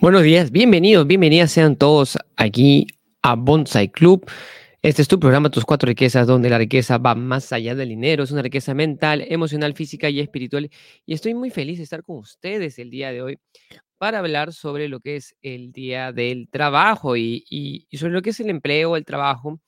Buenos 0.00 0.22
días, 0.22 0.50
bienvenidos, 0.50 1.06
bienvenidas 1.06 1.52
sean 1.52 1.76
todos 1.76 2.16
aquí 2.36 2.86
a 3.20 3.34
Bonsai 3.34 3.90
Club. 3.90 4.24
Este 4.80 5.02
es 5.02 5.08
tu 5.08 5.20
programa, 5.20 5.50
Tus 5.50 5.66
Cuatro 5.66 5.88
Riquezas, 5.88 6.26
donde 6.26 6.48
la 6.48 6.56
riqueza 6.56 6.96
va 6.96 7.14
más 7.14 7.52
allá 7.52 7.74
del 7.74 7.90
dinero. 7.90 8.24
Es 8.24 8.30
una 8.30 8.40
riqueza 8.40 8.72
mental, 8.72 9.22
emocional, 9.28 9.74
física 9.74 10.08
y 10.08 10.20
espiritual. 10.20 10.70
Y 11.04 11.12
estoy 11.12 11.34
muy 11.34 11.50
feliz 11.50 11.76
de 11.76 11.84
estar 11.84 12.02
con 12.02 12.16
ustedes 12.16 12.78
el 12.78 12.88
día 12.88 13.12
de 13.12 13.20
hoy 13.20 13.38
para 13.98 14.20
hablar 14.20 14.54
sobre 14.54 14.88
lo 14.88 15.00
que 15.00 15.16
es 15.16 15.36
el 15.42 15.70
día 15.70 16.12
del 16.12 16.48
trabajo 16.48 17.18
y, 17.18 17.86
sobre 17.92 18.14
lo 18.14 18.22
que 18.22 18.30
es 18.30 18.40
el 18.40 18.48
empleo, 18.48 18.96
el 18.96 19.04
trabajo, 19.04 19.60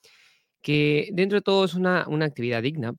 que 0.63 1.09
dentro 1.13 1.37
de 1.37 1.43
todo 1.43 1.65
es 1.65 1.75
una 1.75 2.07
actividad 2.25 2.63
digna. 2.63 2.95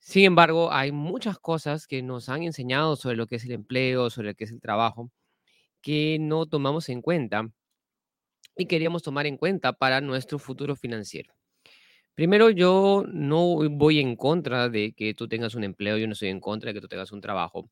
Sin 0.00 0.26
embargo, 0.26 0.70
hay 0.70 0.92
muchas 0.92 1.38
cosas 1.38 1.86
que 1.86 2.02
nos 2.02 2.28
han 2.28 2.42
enseñado 2.42 2.96
sobre 2.96 3.16
lo 3.16 3.26
que 3.26 3.36
es 3.36 3.44
el 3.46 3.52
empleo, 3.52 4.10
sobre 4.10 4.28
lo 4.28 4.34
que 4.34 4.44
es 4.44 4.52
el 4.52 4.60
trabajo, 4.60 5.10
que 5.82 6.18
no 6.20 6.46
tomamos 6.46 6.88
en 6.88 7.02
cuenta 7.02 7.48
y 8.56 8.66
queríamos 8.66 9.02
tomar 9.02 9.26
en 9.26 9.36
cuenta 9.36 9.72
para 9.72 10.00
nuestro 10.00 10.38
futuro 10.38 10.74
financiero. 10.76 11.34
Primero, 12.14 12.50
yo 12.50 13.04
no 13.12 13.56
voy 13.70 14.00
en 14.00 14.16
contra 14.16 14.68
de 14.68 14.92
que 14.92 15.14
tú 15.14 15.28
tengas 15.28 15.54
un 15.54 15.64
empleo, 15.64 15.98
yo 15.98 16.06
no 16.08 16.14
estoy 16.14 16.30
en 16.30 16.40
contra 16.40 16.68
de 16.70 16.74
que 16.74 16.80
tú 16.80 16.88
tengas 16.88 17.12
un 17.12 17.20
trabajo. 17.20 17.70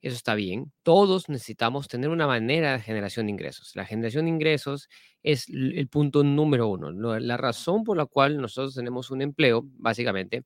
Eso 0.00 0.16
está 0.16 0.34
bien. 0.34 0.72
Todos 0.82 1.28
necesitamos 1.28 1.88
tener 1.88 2.10
una 2.10 2.26
manera 2.26 2.72
de 2.74 2.80
generación 2.80 3.26
de 3.26 3.32
ingresos. 3.32 3.72
La 3.76 3.84
generación 3.86 4.24
de 4.26 4.32
ingresos 4.32 4.88
es 5.22 5.48
el 5.48 5.88
punto 5.88 6.24
número 6.24 6.68
uno. 6.68 6.90
La 7.20 7.36
razón 7.36 7.84
por 7.84 7.96
la 7.96 8.06
cual 8.06 8.38
nosotros 8.40 8.74
tenemos 8.74 9.10
un 9.10 9.22
empleo, 9.22 9.62
básicamente, 9.64 10.44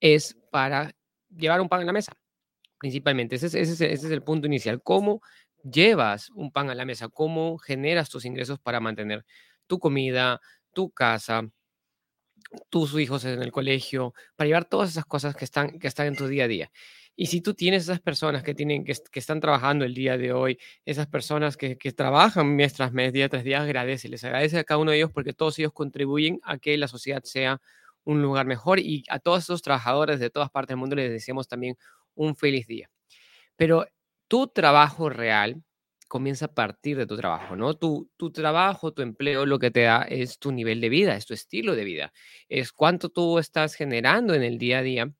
es 0.00 0.36
para 0.50 0.94
llevar 1.36 1.60
un 1.60 1.68
pan 1.68 1.82
a 1.82 1.84
la 1.84 1.92
mesa, 1.92 2.12
principalmente. 2.78 3.36
Ese 3.36 3.46
es, 3.48 3.54
ese 3.54 3.72
es- 3.74 3.80
ese 3.82 4.06
es 4.06 4.12
el 4.12 4.22
punto 4.22 4.46
inicial. 4.46 4.82
¿Cómo 4.82 5.22
llevas 5.64 6.30
un 6.30 6.52
pan 6.52 6.70
a 6.70 6.74
la 6.74 6.84
mesa? 6.84 7.08
¿Cómo 7.08 7.58
generas 7.58 8.10
tus 8.10 8.24
ingresos 8.24 8.58
para 8.60 8.80
mantener 8.80 9.24
tu 9.66 9.78
comida, 9.78 10.40
tu 10.72 10.90
casa? 10.90 11.48
tus 12.70 12.98
hijos 12.98 13.24
en 13.24 13.42
el 13.42 13.52
colegio, 13.52 14.14
para 14.36 14.48
llevar 14.48 14.64
todas 14.64 14.90
esas 14.90 15.04
cosas 15.04 15.34
que 15.36 15.44
están, 15.44 15.78
que 15.78 15.86
están 15.88 16.06
en 16.06 16.16
tu 16.16 16.26
día 16.26 16.44
a 16.44 16.48
día. 16.48 16.70
Y 17.16 17.26
si 17.26 17.40
tú 17.40 17.54
tienes 17.54 17.84
esas 17.84 18.00
personas 18.00 18.42
que, 18.42 18.54
tienen, 18.54 18.84
que, 18.84 18.94
que 19.10 19.20
están 19.20 19.40
trabajando 19.40 19.84
el 19.84 19.94
día 19.94 20.18
de 20.18 20.32
hoy, 20.32 20.58
esas 20.84 21.06
personas 21.06 21.56
que, 21.56 21.78
que 21.78 21.92
trabajan 21.92 22.56
mes 22.56 22.74
tras 22.74 22.92
mes, 22.92 23.12
día 23.12 23.28
tras 23.28 23.44
día, 23.44 23.62
agradece, 23.62 24.08
les 24.08 24.24
agradece 24.24 24.58
a 24.58 24.64
cada 24.64 24.78
uno 24.78 24.90
de 24.90 24.98
ellos 24.98 25.12
porque 25.12 25.32
todos 25.32 25.58
ellos 25.58 25.72
contribuyen 25.72 26.40
a 26.42 26.58
que 26.58 26.76
la 26.76 26.88
sociedad 26.88 27.22
sea 27.22 27.60
un 28.04 28.20
lugar 28.20 28.46
mejor 28.46 28.80
y 28.80 29.04
a 29.08 29.18
todos 29.20 29.44
esos 29.44 29.62
trabajadores 29.62 30.18
de 30.20 30.28
todas 30.28 30.50
partes 30.50 30.70
del 30.70 30.78
mundo 30.78 30.96
les 30.96 31.10
deseamos 31.10 31.48
también 31.48 31.76
un 32.14 32.34
feliz 32.36 32.66
día. 32.66 32.90
Pero 33.56 33.86
tu 34.34 34.48
trabajo 34.48 35.08
real 35.10 35.62
comienza 36.08 36.46
a 36.46 36.54
partir 36.54 36.96
de 36.96 37.06
tu 37.06 37.16
trabajo, 37.16 37.54
¿no? 37.54 37.74
Tu, 37.74 38.10
tu 38.16 38.32
trabajo, 38.32 38.92
tu 38.92 39.00
empleo, 39.02 39.46
lo 39.46 39.60
que 39.60 39.70
te 39.70 39.82
da 39.82 40.02
es 40.02 40.40
tu 40.40 40.50
nivel 40.50 40.80
de 40.80 40.88
vida, 40.88 41.14
es 41.14 41.24
tu 41.24 41.34
estilo 41.34 41.76
de 41.76 41.84
vida, 41.84 42.12
es 42.48 42.72
cuánto 42.72 43.10
tú 43.10 43.38
estás 43.38 43.74
generando 43.76 44.34
en 44.34 44.42
el 44.42 44.58
día 44.58 44.78
a 44.78 44.82
día 44.82 45.12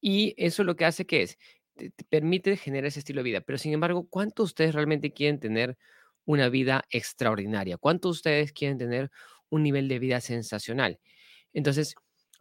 y 0.00 0.34
eso 0.38 0.64
lo 0.64 0.76
que 0.76 0.86
hace 0.86 1.06
que 1.06 1.22
es, 1.22 1.38
te, 1.76 1.90
te 1.90 2.04
permite 2.04 2.56
generar 2.56 2.86
ese 2.86 3.00
estilo 3.00 3.20
de 3.20 3.24
vida. 3.30 3.40
Pero 3.42 3.58
sin 3.58 3.74
embargo, 3.74 4.08
¿cuántos 4.08 4.46
de 4.46 4.50
ustedes 4.52 4.74
realmente 4.74 5.12
quieren 5.12 5.40
tener 5.40 5.76
una 6.24 6.48
vida 6.48 6.84
extraordinaria? 6.90 7.78
¿Cuántos 7.78 8.10
de 8.10 8.18
ustedes 8.18 8.52
quieren 8.54 8.78
tener 8.78 9.10
un 9.50 9.62
nivel 9.62 9.88
de 9.88 9.98
vida 9.98 10.22
sensacional? 10.22 11.00
Entonces, 11.52 11.96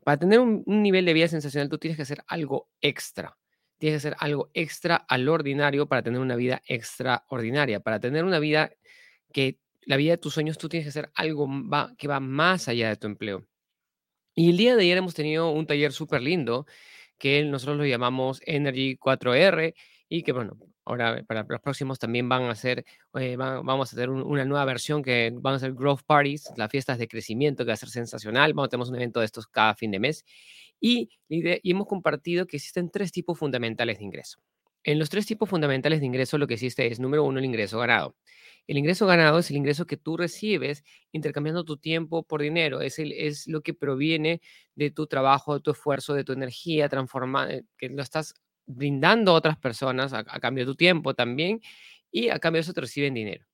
para 0.05 0.19
tener 0.19 0.39
un 0.39 0.63
nivel 0.67 1.05
de 1.05 1.13
vida 1.13 1.27
sensacional, 1.27 1.69
tú 1.69 1.79
tienes 1.79 1.97
que 1.97 2.03
hacer 2.03 2.23
algo 2.27 2.69
extra. 2.81 3.37
Tienes 3.77 4.01
que 4.01 4.07
hacer 4.09 4.17
algo 4.19 4.49
extra 4.53 4.95
al 4.95 5.27
ordinario 5.29 5.87
para 5.87 6.01
tener 6.01 6.19
una 6.19 6.35
vida 6.35 6.61
extraordinaria. 6.65 7.79
Para 7.79 7.99
tener 7.99 8.23
una 8.23 8.39
vida 8.39 8.71
que, 9.31 9.59
la 9.81 9.97
vida 9.97 10.11
de 10.11 10.17
tus 10.17 10.33
sueños, 10.33 10.57
tú 10.57 10.67
tienes 10.69 10.85
que 10.85 10.89
hacer 10.89 11.11
algo 11.15 11.47
va- 11.47 11.93
que 11.97 12.07
va 12.07 12.19
más 12.19 12.67
allá 12.67 12.89
de 12.89 12.95
tu 12.97 13.07
empleo. 13.07 13.47
Y 14.35 14.49
el 14.51 14.57
día 14.57 14.75
de 14.75 14.83
ayer 14.83 14.97
hemos 14.97 15.13
tenido 15.13 15.49
un 15.51 15.65
taller 15.65 15.91
súper 15.93 16.21
lindo 16.21 16.65
que 17.17 17.43
nosotros 17.45 17.77
lo 17.77 17.85
llamamos 17.85 18.41
Energy 18.45 18.97
4R 18.97 19.73
y 20.09 20.23
que 20.23 20.31
bueno, 20.31 20.57
ahora 20.85 21.23
para 21.27 21.43
los 21.47 21.61
próximos 21.61 21.99
también 21.99 22.29
van 22.29 22.43
a 22.43 22.55
ser, 22.55 22.85
eh, 23.15 23.35
vamos 23.37 23.91
a 23.91 23.95
hacer 23.95 24.09
un- 24.09 24.21
una 24.21 24.45
nueva 24.45 24.65
versión 24.65 25.01
que 25.03 25.31
van 25.33 25.55
a 25.55 25.59
ser 25.59 25.73
Growth 25.73 26.01
Parties, 26.05 26.51
las 26.55 26.69
fiestas 26.69 26.97
de 26.99 27.07
crecimiento 27.07 27.63
que 27.65 27.69
va 27.69 27.73
a 27.73 27.77
ser 27.77 27.89
sensacional. 27.89 28.53
Vamos, 28.53 28.69
tenemos 28.69 28.89
un 28.89 28.95
evento 28.95 29.19
de 29.19 29.25
estos 29.25 29.47
cada 29.47 29.73
fin 29.75 29.91
de 29.91 29.99
mes 29.99 30.23
y, 30.79 31.09
y 31.29 31.71
hemos 31.71 31.87
compartido 31.87 32.45
que 32.47 32.57
existen 32.57 32.89
tres 32.89 33.11
tipos 33.11 33.37
fundamentales 33.37 33.99
de 33.99 34.05
ingreso. 34.05 34.39
En 34.83 34.99
los 34.99 35.09
tres 35.09 35.25
tipos 35.25 35.49
fundamentales 35.49 35.99
de 35.99 36.05
ingreso 36.05 36.37
lo 36.37 36.47
que 36.47 36.53
existe 36.53 36.87
es, 36.87 36.99
número 36.99 37.23
uno, 37.25 37.39
el 37.39 37.45
ingreso 37.45 37.79
ganado. 37.79 38.15
El 38.67 38.77
ingreso 38.77 39.05
ganado 39.05 39.39
es 39.39 39.49
el 39.49 39.57
ingreso 39.57 39.85
que 39.85 39.97
tú 39.97 40.17
recibes 40.17 40.83
intercambiando 41.11 41.63
tu 41.63 41.77
tiempo 41.77 42.23
por 42.23 42.41
dinero. 42.41 42.81
Es, 42.81 42.97
es 42.99 43.47
lo 43.47 43.61
que 43.61 43.73
proviene 43.73 44.41
de 44.75 44.91
tu 44.91 45.07
trabajo, 45.07 45.55
de 45.55 45.61
tu 45.61 45.71
esfuerzo, 45.71 46.13
de 46.13 46.23
tu 46.23 46.33
energía, 46.33 46.85
eh, 46.85 47.63
que 47.77 47.89
lo 47.89 48.01
estás 48.01 48.33
brindando 48.65 49.31
a 49.31 49.35
otras 49.35 49.57
personas 49.57 50.13
a, 50.13 50.19
a 50.19 50.39
cambio 50.39 50.65
de 50.65 50.71
tu 50.71 50.75
tiempo 50.75 51.13
también 51.13 51.61
y 52.11 52.29
a 52.29 52.39
cambio 52.39 52.59
de 52.59 52.61
eso 52.63 52.73
te 52.73 52.81
reciben 52.81 53.13
dinero. 53.13 53.45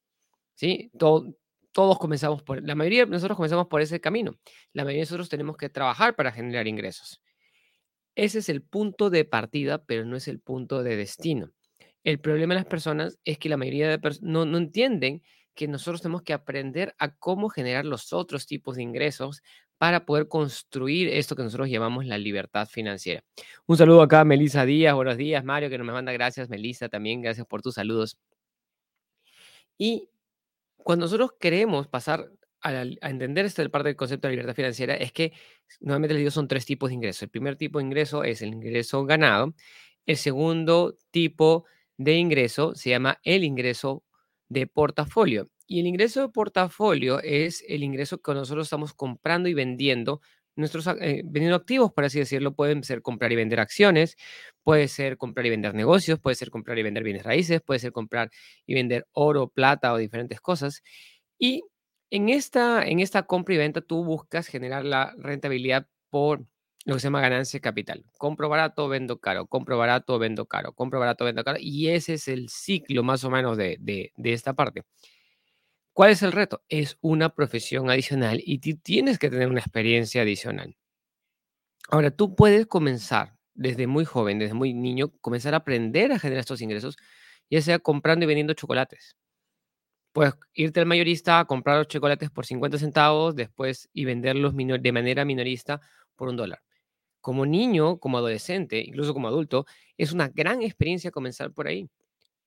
¿sí? 0.55 0.91
Todo- 0.97 1.35
todos 1.73 1.99
comenzamos 1.99 2.41
por, 2.43 2.63
la 2.63 2.75
mayoría 2.75 3.05
de 3.05 3.11
nosotros 3.11 3.35
comenzamos 3.35 3.67
por 3.67 3.81
ese 3.81 3.99
camino. 3.99 4.37
La 4.71 4.83
mayoría 4.83 5.01
de 5.01 5.07
nosotros 5.07 5.27
tenemos 5.27 5.57
que 5.57 5.69
trabajar 5.69 6.15
para 6.15 6.31
generar 6.31 6.67
ingresos. 6.67 7.21
Ese 8.15 8.39
es 8.39 8.49
el 8.49 8.61
punto 8.61 9.09
de 9.09 9.25
partida, 9.25 9.83
pero 9.83 10.05
no 10.05 10.15
es 10.15 10.27
el 10.27 10.39
punto 10.39 10.83
de 10.83 10.95
destino. 10.95 11.51
El 12.03 12.19
problema 12.19 12.53
de 12.53 12.59
las 12.59 12.67
personas 12.67 13.17
es 13.25 13.39
que 13.39 13.49
la 13.49 13.57
mayoría 13.57 13.89
de 13.89 13.97
personas 13.97 14.47
no, 14.47 14.57
entienden 14.57 15.23
que 15.55 15.67
nosotros 15.67 16.01
tenemos 16.01 16.21
que 16.21 16.33
aprender 16.33 16.93
a 16.99 17.15
cómo 17.15 17.49
generar 17.49 17.85
los 17.85 18.13
otros 18.13 18.45
tipos 18.45 18.75
de 18.75 18.83
ingresos 18.83 19.41
para 19.77 20.05
poder 20.05 20.27
construir 20.27 21.07
esto 21.09 21.35
que 21.35 21.43
nosotros 21.43 21.69
llamamos 21.69 22.05
la 22.05 22.17
libertad 22.17 22.67
financiera. 22.67 23.23
Un 23.65 23.77
saludo 23.77 24.01
acá 24.01 24.21
a 24.21 24.25
Melissa 24.25 24.65
Díaz, 24.65 24.95
buenos 24.95 25.17
días, 25.17 25.43
Mario, 25.43 25.69
que 25.69 25.77
nos 25.77 25.87
manda 25.87 26.11
gracias, 26.11 26.49
Melissa 26.49 26.89
también, 26.89 27.21
gracias 27.21 27.47
por 27.47 27.61
tus 27.61 27.75
saludos. 27.75 28.17
Y 29.77 30.09
cuando 30.83 31.05
nosotros 31.05 31.31
queremos 31.39 31.87
pasar 31.87 32.29
a, 32.61 32.83
entender 33.09 33.45
esta 33.45 33.67
parte 33.69 33.89
del 33.89 33.95
concepto 33.95 34.27
de 34.27 34.33
libertad 34.33 34.55
financiera, 34.55 34.95
es 34.95 35.11
que 35.11 35.33
nuevamente 35.81 36.13
les 36.13 36.21
digo, 36.21 36.31
son 36.31 36.47
tres 36.47 36.65
tipos 36.65 36.89
de 36.89 36.95
ingresos. 36.95 37.23
El 37.23 37.29
primer 37.29 37.55
tipo 37.57 37.79
de 37.79 37.85
ingreso 37.85 38.23
es 38.23 38.41
el 38.41 38.49
ingreso 38.49 39.05
ganado. 39.05 39.53
El 40.05 40.17
segundo 40.17 40.97
tipo 41.11 41.65
de 41.97 42.17
ingreso 42.17 42.75
se 42.75 42.89
llama 42.91 43.19
el 43.23 43.43
ingreso 43.43 44.03
de 44.49 44.67
portafolio. 44.67 45.49
Y 45.67 45.79
el 45.79 45.87
ingreso 45.87 46.21
de 46.21 46.29
portafolio 46.29 47.21
es 47.21 47.63
el 47.67 47.83
ingreso 47.83 48.21
que 48.21 48.33
nosotros 48.33 48.67
estamos 48.67 48.93
comprando 48.93 49.49
y 49.49 49.53
vendiendo 49.53 50.21
nuestros 50.55 50.87
ac- 50.87 50.97
eh, 51.01 51.21
vendiendo 51.25 51.55
activos, 51.57 51.91
por 51.93 52.05
así 52.05 52.19
decirlo, 52.19 52.53
pueden 52.55 52.83
ser 52.83 53.01
comprar 53.01 53.31
y 53.31 53.35
vender 53.35 53.59
acciones, 53.59 54.17
puede 54.63 54.87
ser 54.87 55.17
comprar 55.17 55.45
y 55.45 55.49
vender 55.49 55.73
negocios, 55.75 56.19
puede 56.19 56.35
ser 56.35 56.49
comprar 56.51 56.77
y 56.79 56.83
vender 56.83 57.03
bienes 57.03 57.23
raíces, 57.23 57.61
puede 57.61 57.79
ser 57.79 57.91
comprar 57.91 58.29
y 58.65 58.73
vender 58.75 59.07
oro, 59.13 59.47
plata 59.49 59.93
o 59.93 59.97
diferentes 59.97 60.39
cosas. 60.41 60.81
Y 61.39 61.63
en 62.11 62.29
esta, 62.29 62.85
en 62.85 62.99
esta 62.99 63.23
compra 63.23 63.55
y 63.55 63.57
venta 63.57 63.81
tú 63.81 64.03
buscas 64.05 64.47
generar 64.47 64.85
la 64.85 65.13
rentabilidad 65.17 65.87
por 66.09 66.45
lo 66.85 66.95
que 66.95 66.99
se 66.99 67.05
llama 67.07 67.21
ganancia 67.21 67.57
de 67.57 67.61
capital. 67.61 68.05
Compro 68.17 68.49
barato, 68.49 68.87
vendo 68.89 69.19
caro, 69.19 69.47
compro 69.47 69.77
barato, 69.77 70.19
vendo 70.19 70.45
caro, 70.47 70.73
compro 70.73 70.99
barato, 70.99 71.25
vendo 71.25 71.43
caro. 71.43 71.57
Y 71.61 71.89
ese 71.89 72.15
es 72.15 72.27
el 72.27 72.49
ciclo 72.49 73.03
más 73.03 73.23
o 73.23 73.29
menos 73.31 73.57
de, 73.57 73.77
de, 73.79 74.11
de 74.17 74.33
esta 74.33 74.53
parte. 74.53 74.83
¿Cuál 75.93 76.09
es 76.09 76.23
el 76.23 76.31
reto? 76.31 76.63
Es 76.69 76.97
una 77.01 77.29
profesión 77.35 77.89
adicional 77.89 78.41
y 78.43 78.57
tú 78.59 78.71
tienes 78.81 79.19
que 79.19 79.29
tener 79.29 79.47
una 79.47 79.59
experiencia 79.59 80.23
adicional. 80.23 80.75
Ahora, 81.89 82.09
tú 82.09 82.35
puedes 82.35 82.65
comenzar 82.65 83.37
desde 83.53 83.85
muy 83.85 84.03
joven, 84.03 84.39
desde 84.39 84.55
muy 84.55 84.73
niño, 84.73 85.11
comenzar 85.21 85.53
a 85.53 85.57
aprender 85.57 86.11
a 86.11 86.17
generar 86.17 86.39
estos 86.39 86.61
ingresos, 86.61 86.97
ya 87.49 87.61
sea 87.61 87.77
comprando 87.77 88.23
y 88.23 88.27
vendiendo 88.27 88.55
chocolates. 88.55 89.15
Puedes 90.13 90.33
irte 90.53 90.79
al 90.79 90.87
mayorista 90.87 91.39
a 91.39 91.45
comprar 91.45 91.77
los 91.77 91.87
chocolates 91.87 92.31
por 92.31 92.45
50 92.47 92.79
centavos, 92.79 93.35
después 93.35 93.89
y 93.93 94.05
venderlos 94.05 94.53
de 94.55 94.91
manera 94.91 95.25
minorista 95.25 95.81
por 96.15 96.29
un 96.29 96.37
dólar. 96.37 96.63
Como 97.21 97.45
niño, 97.45 97.99
como 97.99 98.17
adolescente, 98.17 98.79
incluso 98.79 99.13
como 99.13 99.27
adulto, 99.27 99.65
es 99.97 100.11
una 100.11 100.29
gran 100.29 100.63
experiencia 100.63 101.11
comenzar 101.11 101.51
por 101.53 101.67
ahí, 101.67 101.89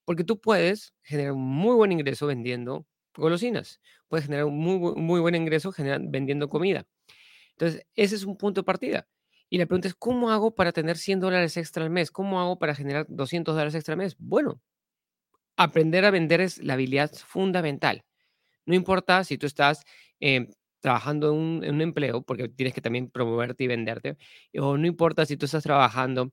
porque 0.05 0.25
tú 0.25 0.41
puedes 0.41 0.95
generar 1.03 1.33
un 1.33 1.43
muy 1.43 1.77
buen 1.77 1.93
ingreso 1.93 2.27
vendiendo 2.27 2.87
golosinas, 3.17 3.81
puedes 4.09 4.27
generar 4.27 4.47
un 4.47 4.59
muy, 4.59 4.79
muy 4.97 5.21
buen 5.21 5.35
ingreso 5.35 5.73
generar- 5.73 6.03
vendiendo 6.09 6.49
comida. 6.49 6.87
Entonces, 7.53 7.87
ese 7.97 8.17
es 8.17 8.25
un 8.25 8.37
punto 8.37 8.63
de 8.63 8.65
partida. 8.67 9.09
Y 9.51 9.59
la 9.59 9.67
pregunta 9.67 9.89
es, 9.89 9.95
¿cómo 9.95 10.31
hago 10.31 10.55
para 10.55 10.73
tener 10.73 10.97
100 10.99 11.21
dólares 11.21 11.57
extra 11.57 11.85
al 11.85 11.91
mes? 11.91 12.11
¿Cómo 12.11 12.41
hago 12.41 12.59
para 12.59 12.75
generar 12.75 13.07
200 13.09 13.55
dólares 13.55 13.75
extra 13.75 13.93
al 13.95 13.99
mes? 13.99 14.17
Bueno, 14.19 14.61
aprender 15.57 16.05
a 16.05 16.11
vender 16.11 16.41
es 16.41 16.59
la 16.63 16.75
habilidad 16.75 17.13
fundamental. 17.15 18.05
No 18.67 18.75
importa 18.75 19.25
si 19.25 19.39
tú 19.39 19.47
estás 19.47 19.85
em, 20.21 20.49
trabajando 20.81 21.31
en 21.33 21.37
un, 21.39 21.65
en 21.65 21.77
un 21.77 21.83
empleo, 21.83 22.23
porque 22.23 22.49
tienes 22.49 22.75
que 22.75 22.81
también 22.83 23.11
promoverte 23.11 23.65
y 23.65 23.69
venderte, 23.69 24.19
o 24.61 24.79
no 24.79 24.87
importa 24.87 25.27
si 25.27 25.37
tú 25.37 25.47
estás 25.47 25.65
trabajando 25.65 26.33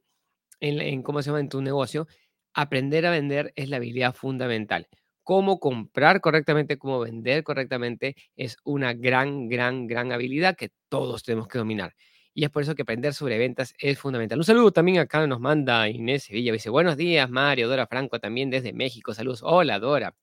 en, 0.62 0.82
en, 0.82 1.04
¿cómo 1.04 1.22
se 1.22 1.30
llama?, 1.30 1.42
en 1.42 1.50
tu 1.50 1.62
negocio, 1.62 2.08
aprender 2.54 3.06
a 3.06 3.12
vender 3.12 3.54
es 3.56 3.70
la 3.70 3.78
habilidad 3.78 4.16
fundamental. 4.16 4.88
Cómo 5.24 5.60
comprar 5.60 6.22
correctamente, 6.22 6.78
cómo 6.78 7.00
vender 7.00 7.44
correctamente, 7.44 8.16
es 8.36 8.58
una 8.64 8.94
gran, 8.94 9.50
gran, 9.50 9.88
gran 9.88 10.12
habilidad 10.12 10.56
que 10.56 10.72
todos 10.90 11.24
tenemos 11.24 11.48
que 11.48 11.58
dominar. 11.58 11.96
Y 12.36 12.46
es 12.46 12.50
por 12.50 12.64
eso 12.64 12.76
que 12.76 12.82
aprender 12.82 13.14
sobre 13.14 13.38
ventas 13.38 13.74
es 13.78 14.00
fundamental. 14.00 14.40
Un 14.40 14.44
saludo 14.46 14.72
también 14.72 15.00
acá 15.00 15.26
nos 15.28 15.40
manda 15.40 15.88
Inés 15.90 16.24
Sevilla. 16.24 16.52
Dice, 16.52 16.70
buenos 16.70 16.98
días, 16.98 17.30
Mario, 17.30 17.68
Dora 17.68 17.88
Franco, 17.88 18.20
también 18.20 18.50
desde 18.50 18.74
México. 18.74 19.14
Saludos. 19.14 19.42
Hola, 19.44 19.80
Dora. 19.80 20.16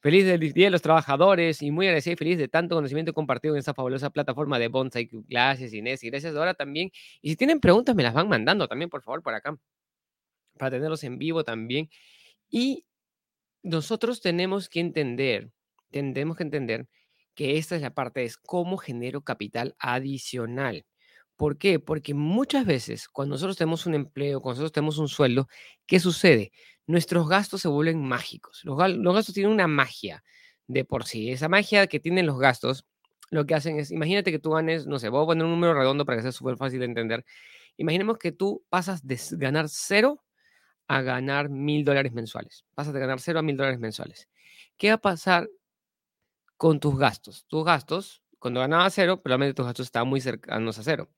Feliz 0.00 0.24
del 0.26 0.52
Día 0.52 0.66
de 0.66 0.70
los 0.70 0.82
Trabajadores 0.82 1.60
y 1.60 1.72
muy 1.72 1.86
agradecido 1.86 2.14
y 2.14 2.16
feliz 2.16 2.38
de 2.38 2.46
tanto 2.46 2.76
conocimiento 2.76 3.12
compartido 3.12 3.54
en 3.54 3.58
esta 3.58 3.74
fabulosa 3.74 4.10
plataforma 4.10 4.60
de 4.60 4.68
Bonsai. 4.68 5.08
Gracias, 5.28 5.74
Inés, 5.74 6.04
y 6.04 6.10
gracias, 6.10 6.32
Dora, 6.34 6.54
también. 6.54 6.92
Y 7.20 7.30
si 7.30 7.36
tienen 7.36 7.58
preguntas, 7.58 7.96
me 7.96 8.04
las 8.04 8.14
van 8.14 8.28
mandando 8.28 8.68
también, 8.68 8.90
por 8.90 9.02
favor, 9.02 9.24
por 9.24 9.34
acá, 9.34 9.58
para 10.56 10.70
tenerlos 10.70 11.02
en 11.02 11.18
vivo 11.18 11.42
también. 11.42 11.90
Y 12.48 12.84
nosotros 13.68 14.20
tenemos 14.20 14.68
que 14.68 14.80
entender, 14.80 15.50
tenemos 15.90 16.36
que 16.36 16.42
entender 16.42 16.88
que 17.34 17.58
esta 17.58 17.76
es 17.76 17.82
la 17.82 17.94
parte, 17.94 18.24
es 18.24 18.36
cómo 18.36 18.78
genero 18.78 19.22
capital 19.22 19.76
adicional. 19.78 20.86
¿Por 21.36 21.58
qué? 21.58 21.78
Porque 21.78 22.14
muchas 22.14 22.66
veces 22.66 23.08
cuando 23.08 23.34
nosotros 23.34 23.56
tenemos 23.56 23.86
un 23.86 23.94
empleo, 23.94 24.40
cuando 24.40 24.56
nosotros 24.56 24.72
tenemos 24.72 24.98
un 24.98 25.08
sueldo, 25.08 25.48
¿qué 25.86 26.00
sucede? 26.00 26.50
Nuestros 26.86 27.28
gastos 27.28 27.60
se 27.60 27.68
vuelven 27.68 28.02
mágicos. 28.02 28.62
Los, 28.64 28.76
gastos 28.76 29.34
tienen 29.34 29.52
una 29.52 29.68
magia 29.68 30.24
de 30.66 30.84
por 30.84 31.04
sí. 31.04 31.30
Esa 31.30 31.48
magia 31.48 31.86
que 31.86 32.00
tienen 32.00 32.26
los 32.26 32.38
gastos, 32.38 32.86
lo 33.30 33.46
que 33.46 33.54
hacen 33.54 33.78
es, 33.78 33.92
imagínate 33.92 34.32
que 34.32 34.38
tú 34.40 34.50
ganes, 34.50 34.86
no 34.86 34.98
sé, 34.98 35.10
voy 35.10 35.22
a 35.22 35.26
poner 35.26 35.44
un 35.44 35.52
número 35.52 35.74
redondo 35.74 36.04
para 36.04 36.16
que 36.16 36.22
sea 36.22 36.32
súper 36.32 36.56
fácil 36.56 36.80
de 36.80 36.86
entender. 36.86 37.24
Imaginemos 37.76 38.18
que 38.18 38.32
tú 38.32 38.64
pasas 38.68 39.06
de 39.06 39.20
ganar 39.32 39.68
cero 39.68 40.24
a 40.88 41.02
ganar 41.02 41.50
mil 41.50 41.84
dólares 41.84 42.12
mensuales. 42.12 42.64
Pasas 42.74 42.94
de 42.94 43.00
ganar 43.00 43.20
cero 43.20 43.38
a 43.38 43.42
mil 43.42 43.56
dólares 43.56 43.78
mensuales. 43.78 44.28
¿Qué 44.76 44.88
va 44.88 44.94
a 44.94 45.00
pasar 45.00 45.48
con 46.56 46.80
tus 46.80 46.98
gastos? 46.98 47.44
Tus 47.46 47.64
gastos, 47.64 48.22
cuando 48.38 48.60
ganabas 48.60 48.94
cero, 48.94 49.22
probablemente 49.22 49.54
tus 49.54 49.66
gastos 49.66 49.86
estaban 49.86 50.08
muy 50.08 50.20
cercanos 50.20 50.78
a 50.78 50.82
cero. 50.82 51.10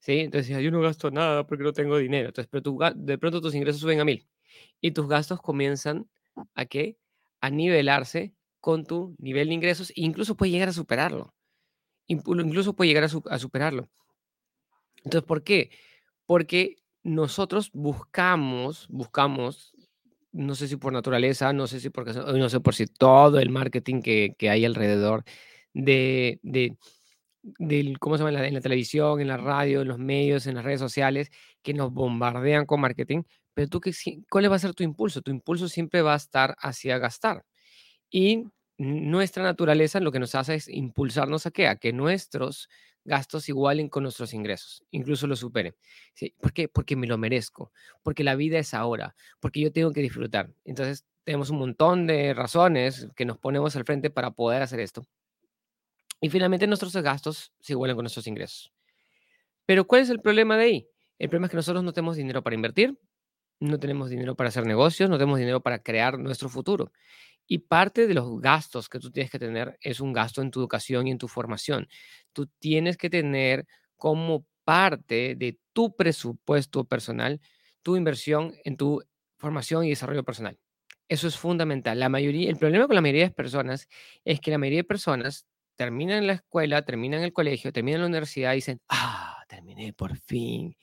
¿Sí? 0.00 0.20
Entonces, 0.20 0.62
yo 0.62 0.70
no 0.70 0.80
gasto 0.80 1.10
nada 1.10 1.46
porque 1.46 1.64
no 1.64 1.72
tengo 1.72 1.96
dinero. 1.96 2.28
Entonces, 2.28 2.48
pero 2.50 2.76
de 2.94 3.18
pronto 3.18 3.40
tus 3.40 3.54
ingresos 3.54 3.80
suben 3.80 4.00
a 4.00 4.04
mil 4.04 4.28
y 4.80 4.90
tus 4.90 5.08
gastos 5.08 5.40
comienzan 5.40 6.08
a 6.54 6.66
qué? 6.66 6.98
A 7.40 7.50
nivelarse 7.50 8.34
con 8.60 8.84
tu 8.84 9.16
nivel 9.18 9.48
de 9.48 9.54
ingresos 9.54 9.90
e 9.90 9.94
incluso 9.96 10.36
puede 10.36 10.50
llegar 10.50 10.68
a 10.68 10.72
superarlo. 10.72 11.34
Incluso 12.08 12.74
puede 12.74 12.88
llegar 12.88 13.04
a 13.04 13.38
superarlo. 13.38 13.88
Entonces, 14.98 15.26
¿por 15.26 15.42
qué? 15.44 15.70
Porque 16.24 16.76
nosotros 17.06 17.70
buscamos, 17.72 18.88
buscamos, 18.88 19.72
no 20.32 20.56
sé 20.56 20.66
si 20.66 20.76
por 20.76 20.92
naturaleza, 20.92 21.52
no 21.52 21.68
sé 21.68 21.78
si 21.78 21.88
porque, 21.88 22.12
no 22.12 22.48
sé 22.48 22.58
por 22.58 22.74
si 22.74 22.86
todo 22.86 23.38
el 23.38 23.48
marketing 23.48 24.02
que, 24.02 24.34
que 24.36 24.50
hay 24.50 24.64
alrededor 24.64 25.22
de, 25.72 26.40
de 26.42 26.76
del, 27.42 28.00
¿cómo 28.00 28.16
se 28.16 28.24
llama? 28.24 28.44
En 28.44 28.54
la, 28.54 28.60
televisión, 28.60 29.20
en 29.20 29.28
la 29.28 29.36
radio, 29.36 29.82
en 29.82 29.88
los 29.88 29.98
medios, 29.98 30.48
en 30.48 30.56
las 30.56 30.64
redes 30.64 30.80
sociales, 30.80 31.30
que 31.62 31.74
nos 31.74 31.92
bombardean 31.92 32.66
con 32.66 32.80
marketing, 32.80 33.22
pero 33.54 33.68
tú, 33.68 33.80
qué, 33.80 33.92
¿cuál 34.28 34.50
va 34.50 34.56
a 34.56 34.58
ser 34.58 34.74
tu 34.74 34.82
impulso? 34.82 35.22
Tu 35.22 35.30
impulso 35.30 35.68
siempre 35.68 36.02
va 36.02 36.14
a 36.14 36.16
estar 36.16 36.56
hacia 36.58 36.98
gastar. 36.98 37.44
Y 38.10 38.46
nuestra 38.78 39.42
naturaleza 39.42 40.00
lo 40.00 40.12
que 40.12 40.18
nos 40.18 40.34
hace 40.34 40.54
es 40.54 40.68
impulsarnos 40.68 41.46
a 41.46 41.50
qué? 41.50 41.68
A 41.68 41.76
que 41.76 41.92
nuestros 41.92 42.68
gastos 43.04 43.48
igualen 43.48 43.88
con 43.88 44.02
nuestros 44.02 44.34
ingresos, 44.34 44.84
incluso 44.90 45.26
lo 45.26 45.36
superen. 45.36 45.74
¿Sí? 46.14 46.34
¿Por 46.40 46.52
qué? 46.52 46.68
Porque 46.68 46.96
me 46.96 47.06
lo 47.06 47.18
merezco, 47.18 47.72
porque 48.02 48.24
la 48.24 48.34
vida 48.34 48.58
es 48.58 48.74
ahora, 48.74 49.14
porque 49.40 49.60
yo 49.60 49.72
tengo 49.72 49.92
que 49.92 50.02
disfrutar. 50.02 50.50
Entonces, 50.64 51.06
tenemos 51.24 51.50
un 51.50 51.58
montón 51.58 52.06
de 52.06 52.34
razones 52.34 53.08
que 53.16 53.24
nos 53.24 53.38
ponemos 53.38 53.74
al 53.76 53.84
frente 53.84 54.10
para 54.10 54.30
poder 54.30 54.62
hacer 54.62 54.80
esto. 54.80 55.06
Y 56.20 56.28
finalmente 56.30 56.66
nuestros 56.66 56.96
gastos 56.96 57.52
se 57.60 57.72
igualan 57.72 57.96
con 57.96 58.04
nuestros 58.04 58.26
ingresos. 58.26 58.72
Pero 59.66 59.86
¿cuál 59.86 60.02
es 60.02 60.10
el 60.10 60.20
problema 60.20 60.56
de 60.56 60.64
ahí? 60.64 60.88
El 61.18 61.28
problema 61.28 61.46
es 61.46 61.50
que 61.50 61.56
nosotros 61.56 61.82
no 61.82 61.92
tenemos 61.92 62.16
dinero 62.16 62.42
para 62.42 62.54
invertir, 62.54 62.98
no 63.58 63.78
tenemos 63.78 64.10
dinero 64.10 64.34
para 64.34 64.48
hacer 64.48 64.66
negocios, 64.66 65.10
no 65.10 65.18
tenemos 65.18 65.38
dinero 65.38 65.60
para 65.60 65.80
crear 65.80 66.18
nuestro 66.18 66.48
futuro. 66.48 66.92
Y 67.46 67.58
parte 67.58 68.06
de 68.06 68.14
los 68.14 68.40
gastos 68.40 68.88
que 68.88 68.98
tú 68.98 69.10
tienes 69.10 69.30
que 69.30 69.38
tener 69.38 69.76
es 69.80 70.00
un 70.00 70.12
gasto 70.12 70.42
en 70.42 70.50
tu 70.50 70.60
educación 70.60 71.06
y 71.06 71.10
en 71.12 71.18
tu 71.18 71.28
formación. 71.28 71.88
Tú 72.32 72.46
tienes 72.58 72.96
que 72.96 73.10
tener 73.10 73.66
como 73.96 74.44
parte 74.64 75.36
de 75.36 75.58
tu 75.72 75.94
presupuesto 75.94 76.84
personal 76.84 77.40
tu 77.82 77.96
inversión 77.96 78.52
en 78.64 78.76
tu 78.76 79.00
formación 79.38 79.84
y 79.84 79.90
desarrollo 79.90 80.24
personal. 80.24 80.58
Eso 81.08 81.28
es 81.28 81.36
fundamental. 81.38 82.00
La 82.00 82.08
mayoría, 82.08 82.50
el 82.50 82.56
problema 82.56 82.86
con 82.88 82.96
la 82.96 83.00
mayoría 83.00 83.28
de 83.28 83.30
personas 83.30 83.88
es 84.24 84.40
que 84.40 84.50
la 84.50 84.58
mayoría 84.58 84.80
de 84.80 84.84
personas 84.84 85.46
terminan 85.76 86.26
la 86.26 86.32
escuela, 86.32 86.84
terminan 86.84 87.22
el 87.22 87.32
colegio, 87.32 87.72
terminan 87.72 88.00
la 88.00 88.06
universidad 88.08 88.52
y 88.52 88.56
dicen, 88.56 88.80
ah, 88.88 89.36
terminé 89.48 89.92
por 89.92 90.16
fin. 90.16 90.74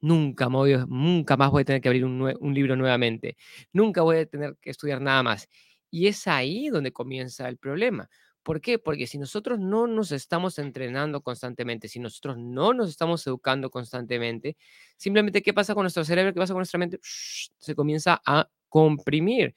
Nunca, 0.00 0.48
nunca 0.48 1.36
más 1.38 1.50
voy 1.50 1.62
a 1.62 1.64
tener 1.64 1.80
que 1.80 1.88
abrir 1.88 2.04
un, 2.04 2.20
un 2.38 2.54
libro 2.54 2.76
nuevamente. 2.76 3.36
Nunca 3.72 4.02
voy 4.02 4.18
a 4.18 4.26
tener 4.26 4.56
que 4.60 4.70
estudiar 4.70 5.00
nada 5.00 5.22
más. 5.22 5.48
Y 5.90 6.06
es 6.06 6.26
ahí 6.26 6.68
donde 6.68 6.92
comienza 6.92 7.48
el 7.48 7.56
problema. 7.56 8.08
¿Por 8.42 8.60
qué? 8.60 8.78
Porque 8.78 9.06
si 9.06 9.18
nosotros 9.18 9.58
no 9.58 9.86
nos 9.86 10.12
estamos 10.12 10.58
entrenando 10.58 11.20
constantemente, 11.20 11.88
si 11.88 12.00
nosotros 12.00 12.38
no 12.38 12.72
nos 12.72 12.88
estamos 12.88 13.26
educando 13.26 13.70
constantemente, 13.70 14.56
simplemente 14.96 15.42
¿qué 15.42 15.52
pasa 15.52 15.74
con 15.74 15.84
nuestro 15.84 16.04
cerebro? 16.04 16.32
¿Qué 16.32 16.40
pasa 16.40 16.54
con 16.54 16.60
nuestra 16.60 16.78
mente? 16.78 16.98
se 17.02 17.74
comienza 17.74 18.20
a 18.24 18.48
comprimir. 18.68 19.54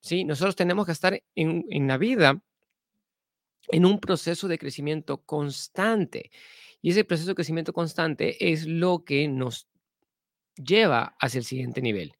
¿sí? 0.00 0.24
Nosotros 0.24 0.56
tenemos 0.56 0.86
que 0.86 0.92
estar 0.92 1.22
en, 1.34 1.64
en 1.70 1.86
la 1.86 1.96
vida 1.96 2.42
en 3.68 3.86
un 3.86 4.00
proceso 4.00 4.48
de 4.48 4.58
crecimiento 4.58 5.18
constante. 5.22 6.30
Y 6.82 6.90
ese 6.90 7.04
proceso 7.04 7.30
de 7.30 7.34
crecimiento 7.36 7.72
constante 7.72 8.52
es 8.52 8.66
lo 8.66 9.04
que 9.04 9.28
nos 9.28 9.68
lleva 10.56 11.16
hacia 11.18 11.38
el 11.38 11.44
siguiente 11.44 11.80
nivel 11.80 12.14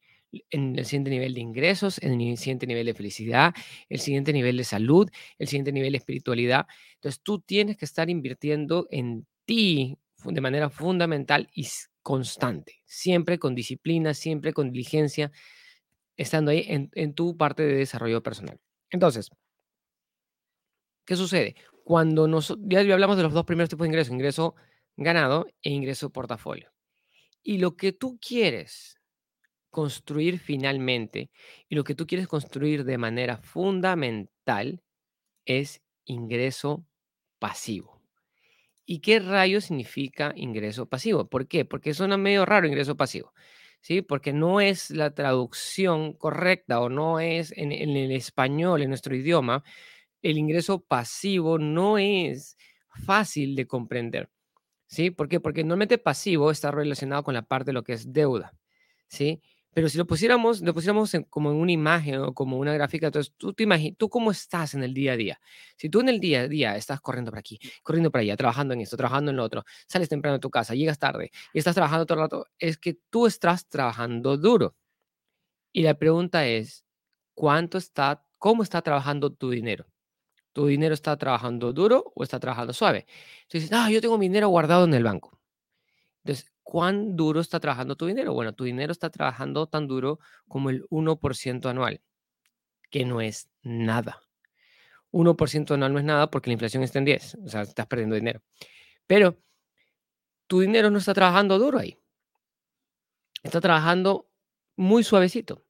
en 0.49 0.77
el 0.77 0.85
siguiente 0.85 1.09
nivel 1.09 1.33
de 1.33 1.41
ingresos, 1.41 2.01
en 2.01 2.19
el 2.19 2.37
siguiente 2.37 2.67
nivel 2.67 2.85
de 2.85 2.93
felicidad, 2.93 3.53
el 3.89 3.99
siguiente 3.99 4.33
nivel 4.33 4.57
de 4.57 4.63
salud, 4.63 5.09
el 5.37 5.47
siguiente 5.47 5.71
nivel 5.71 5.93
de 5.93 5.97
espiritualidad. 5.97 6.67
Entonces 6.95 7.21
tú 7.21 7.39
tienes 7.39 7.77
que 7.77 7.85
estar 7.85 8.09
invirtiendo 8.09 8.87
en 8.91 9.25
ti 9.45 9.97
de 10.23 10.41
manera 10.41 10.69
fundamental 10.69 11.49
y 11.53 11.67
constante, 12.01 12.81
siempre 12.85 13.39
con 13.39 13.55
disciplina, 13.55 14.13
siempre 14.13 14.53
con 14.53 14.71
diligencia, 14.71 15.31
estando 16.17 16.51
ahí 16.51 16.65
en, 16.67 17.13
tu 17.13 17.37
parte 17.37 17.63
de 17.63 17.75
desarrollo 17.75 18.23
personal. 18.23 18.59
Entonces, 18.89 19.29
¿qué 21.05 21.15
sucede? 21.15 21.55
Cuando 21.83 22.27
nos, 22.27 22.57
ya 22.61 22.79
hablamos 22.79 23.17
de 23.17 23.23
los 23.23 23.33
dos 23.33 23.45
primeros 23.45 23.69
tipos 23.69 23.85
de 23.85 23.89
ingresos, 23.89 24.13
ingreso 24.13 24.55
ganado 24.97 25.47
e 25.61 25.71
ingreso 25.71 26.09
portafolio. 26.09 26.71
Y 27.43 27.57
lo 27.57 27.75
que 27.75 27.91
tú 27.91 28.17
quieres 28.19 28.97
construir 29.75 30.39
finalmente 30.39 31.31
y 31.67 31.75
lo 31.75 31.83
que 31.83 31.95
tú 31.95 32.07
quieres 32.07 32.29
construir 32.29 32.85
de 32.85 32.97
manera 32.97 33.35
fundamental 33.35 34.81
es 35.43 35.81
ingreso 36.05 36.85
pasivo. 37.39 38.01
¿Y 38.85 38.99
qué 39.01 39.19
rayo 39.19 39.59
significa 39.59 40.31
ingreso 40.37 40.85
pasivo? 40.85 41.27
¿Por 41.27 41.49
qué? 41.49 41.65
Porque 41.65 41.93
suena 41.93 42.15
medio 42.15 42.45
raro 42.45 42.67
ingreso 42.67 42.95
pasivo. 42.95 43.33
¿Sí? 43.81 44.01
Porque 44.01 44.31
no 44.31 44.61
es 44.61 44.91
la 44.91 45.13
traducción 45.13 46.13
correcta 46.13 46.79
o 46.79 46.87
no 46.87 47.19
es 47.19 47.51
en, 47.57 47.73
el 47.73 48.11
español, 48.13 48.81
en 48.81 48.87
nuestro 48.89 49.13
idioma, 49.13 49.61
el 50.21 50.37
ingreso 50.37 50.85
pasivo 50.85 51.59
no 51.59 51.97
es 51.97 52.55
fácil 53.05 53.57
de 53.57 53.67
comprender. 53.67 54.29
¿Sí? 54.87 55.11
¿Por 55.11 55.27
qué? 55.27 55.41
Porque 55.41 55.63
normalmente 55.65 55.97
pasivo 55.97 56.49
está 56.49 56.71
relacionado 56.71 57.23
con 57.23 57.33
la 57.33 57.41
parte 57.41 57.71
de 57.71 57.73
lo 57.73 57.83
que 57.83 57.91
es 57.91 58.13
deuda. 58.13 58.53
¿Sí? 59.09 59.41
Pero 59.75 59.89
si 59.89 59.97
lo 59.97 60.07
pusiéramos, 60.07 60.61
lo 60.61 60.73
pusiéramos 60.73 61.11
como 61.29 61.51
en 61.51 61.57
una 61.57 61.73
imagen 61.73 62.15
o 62.21 62.33
como 62.33 62.57
una 62.57 62.73
gráfica, 62.73 63.07
entonces 63.07 63.33
tú 63.35 63.51
te 63.51 63.63
imaginas, 63.63 63.97
tú 63.97 64.07
cómo 64.07 64.31
estás 64.31 64.73
en 64.73 64.83
el 64.83 64.93
día 64.93 65.11
a 65.11 65.17
día. 65.17 65.41
Si 65.75 65.89
tú 65.89 65.99
en 65.99 66.07
el 66.07 66.21
día 66.21 66.43
a 66.43 66.47
día 66.47 66.77
estás 66.77 67.01
corriendo 67.01 67.29
por 67.29 67.39
aquí, 67.39 67.59
corriendo 67.83 68.09
por 68.09 68.21
allá, 68.21 68.37
trabajando 68.37 68.73
en 68.73 68.79
esto, 68.79 68.95
trabajando 68.95 69.31
en 69.31 69.37
lo 69.37 69.43
otro, 69.43 69.65
sales 69.85 70.07
temprano 70.07 70.35
de 70.37 70.39
tu 70.39 70.49
casa, 70.49 70.75
llegas 70.75 70.97
tarde 70.97 71.29
y 71.53 71.59
estás 71.59 71.75
trabajando 71.75 72.05
todo 72.05 72.19
el 72.19 72.23
rato, 72.23 72.47
es 72.57 72.77
que 72.77 72.97
tú 73.09 73.27
estás 73.27 73.67
trabajando 73.67 74.37
duro. 74.37 74.77
Y 75.73 75.81
la 75.83 75.95
pregunta 75.95 76.47
es, 76.47 76.85
¿cuánto 77.33 77.77
está, 77.77 78.25
cómo 78.37 78.63
está 78.63 78.81
trabajando 78.81 79.33
tu 79.33 79.49
dinero? 79.49 79.87
¿Tu 80.53 80.67
dinero 80.67 80.93
está 80.93 81.17
trabajando 81.17 81.73
duro 81.73 82.13
o 82.15 82.23
está 82.23 82.39
trabajando 82.39 82.71
suave? 82.71 83.07
Entonces, 83.43 83.69
ah, 83.73 83.89
yo 83.91 83.99
tengo 83.99 84.17
mi 84.17 84.27
dinero 84.27 84.47
guardado 84.47 84.85
en 84.85 84.93
el 84.93 85.03
banco. 85.03 85.37
Entonces, 86.23 86.54
¿cuán 86.65 87.15
duro 87.15 87.39
está 87.39 87.59
trabajando 87.59 87.95
tu 87.95 88.07
dinero? 88.07 88.33
Bueno, 88.33 88.53
tu 88.53 88.63
dinero 88.63 88.91
está 88.91 89.11
trabajando 89.11 89.67
tan 89.67 89.87
duro 89.87 90.19
como 90.47 90.71
el 90.71 90.83
1% 90.89 91.69
anual, 91.69 92.01
que 92.89 93.05
no 93.05 93.21
es 93.21 93.49
nada. 93.61 94.19
1% 95.11 95.75
anual 95.75 95.93
no 95.93 95.99
es 95.99 96.05
nada 96.05 96.29
porque 96.31 96.49
la 96.49 96.53
inflación 96.53 96.81
está 96.81 96.97
en 96.97 97.05
10, 97.05 97.35
o 97.45 97.47
sea, 97.47 97.61
estás 97.61 97.85
perdiendo 97.85 98.15
dinero. 98.15 98.41
Pero 99.05 99.37
tu 100.47 100.59
dinero 100.59 100.89
no 100.89 100.97
está 100.97 101.13
trabajando 101.13 101.59
duro 101.59 101.77
ahí. 101.77 101.99
Está 103.43 103.61
trabajando 103.61 104.27
muy 104.75 105.03
suavecito, 105.03 105.64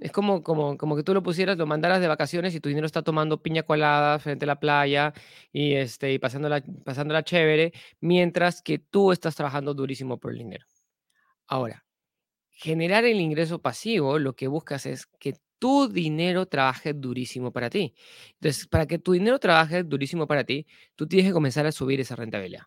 Es 0.00 0.12
como, 0.12 0.42
como, 0.42 0.76
como 0.78 0.96
que 0.96 1.02
tú 1.02 1.12
lo 1.14 1.22
pusieras, 1.22 1.58
lo 1.58 1.66
mandaras 1.66 2.00
de 2.00 2.08
vacaciones 2.08 2.54
y 2.54 2.60
tu 2.60 2.68
dinero 2.68 2.86
está 2.86 3.02
tomando 3.02 3.42
piña 3.42 3.62
colada 3.62 4.18
frente 4.18 4.46
a 4.46 4.48
la 4.48 4.58
playa 4.58 5.12
y, 5.52 5.74
este, 5.74 6.12
y 6.12 6.18
pasándola, 6.18 6.62
pasándola 6.84 7.22
chévere, 7.22 7.72
mientras 8.00 8.62
que 8.62 8.78
tú 8.78 9.12
estás 9.12 9.36
trabajando 9.36 9.74
durísimo 9.74 10.18
por 10.18 10.32
el 10.32 10.38
dinero. 10.38 10.66
Ahora, 11.46 11.84
generar 12.50 13.04
el 13.04 13.20
ingreso 13.20 13.60
pasivo, 13.60 14.18
lo 14.18 14.34
que 14.34 14.48
buscas 14.48 14.86
es 14.86 15.06
que 15.06 15.34
tu 15.58 15.88
dinero 15.88 16.46
trabaje 16.46 16.94
durísimo 16.94 17.52
para 17.52 17.70
ti. 17.70 17.94
Entonces, 18.34 18.66
para 18.66 18.86
que 18.86 18.98
tu 18.98 19.12
dinero 19.12 19.38
trabaje 19.38 19.84
durísimo 19.84 20.26
para 20.26 20.44
ti, 20.44 20.66
tú 20.96 21.06
tienes 21.06 21.28
que 21.28 21.34
comenzar 21.34 21.66
a 21.66 21.72
subir 21.72 22.00
esa 22.00 22.16
rentabilidad. 22.16 22.64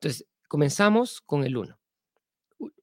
Entonces, 0.00 0.26
comenzamos 0.48 1.20
con 1.20 1.44
el 1.44 1.56
1. 1.56 1.78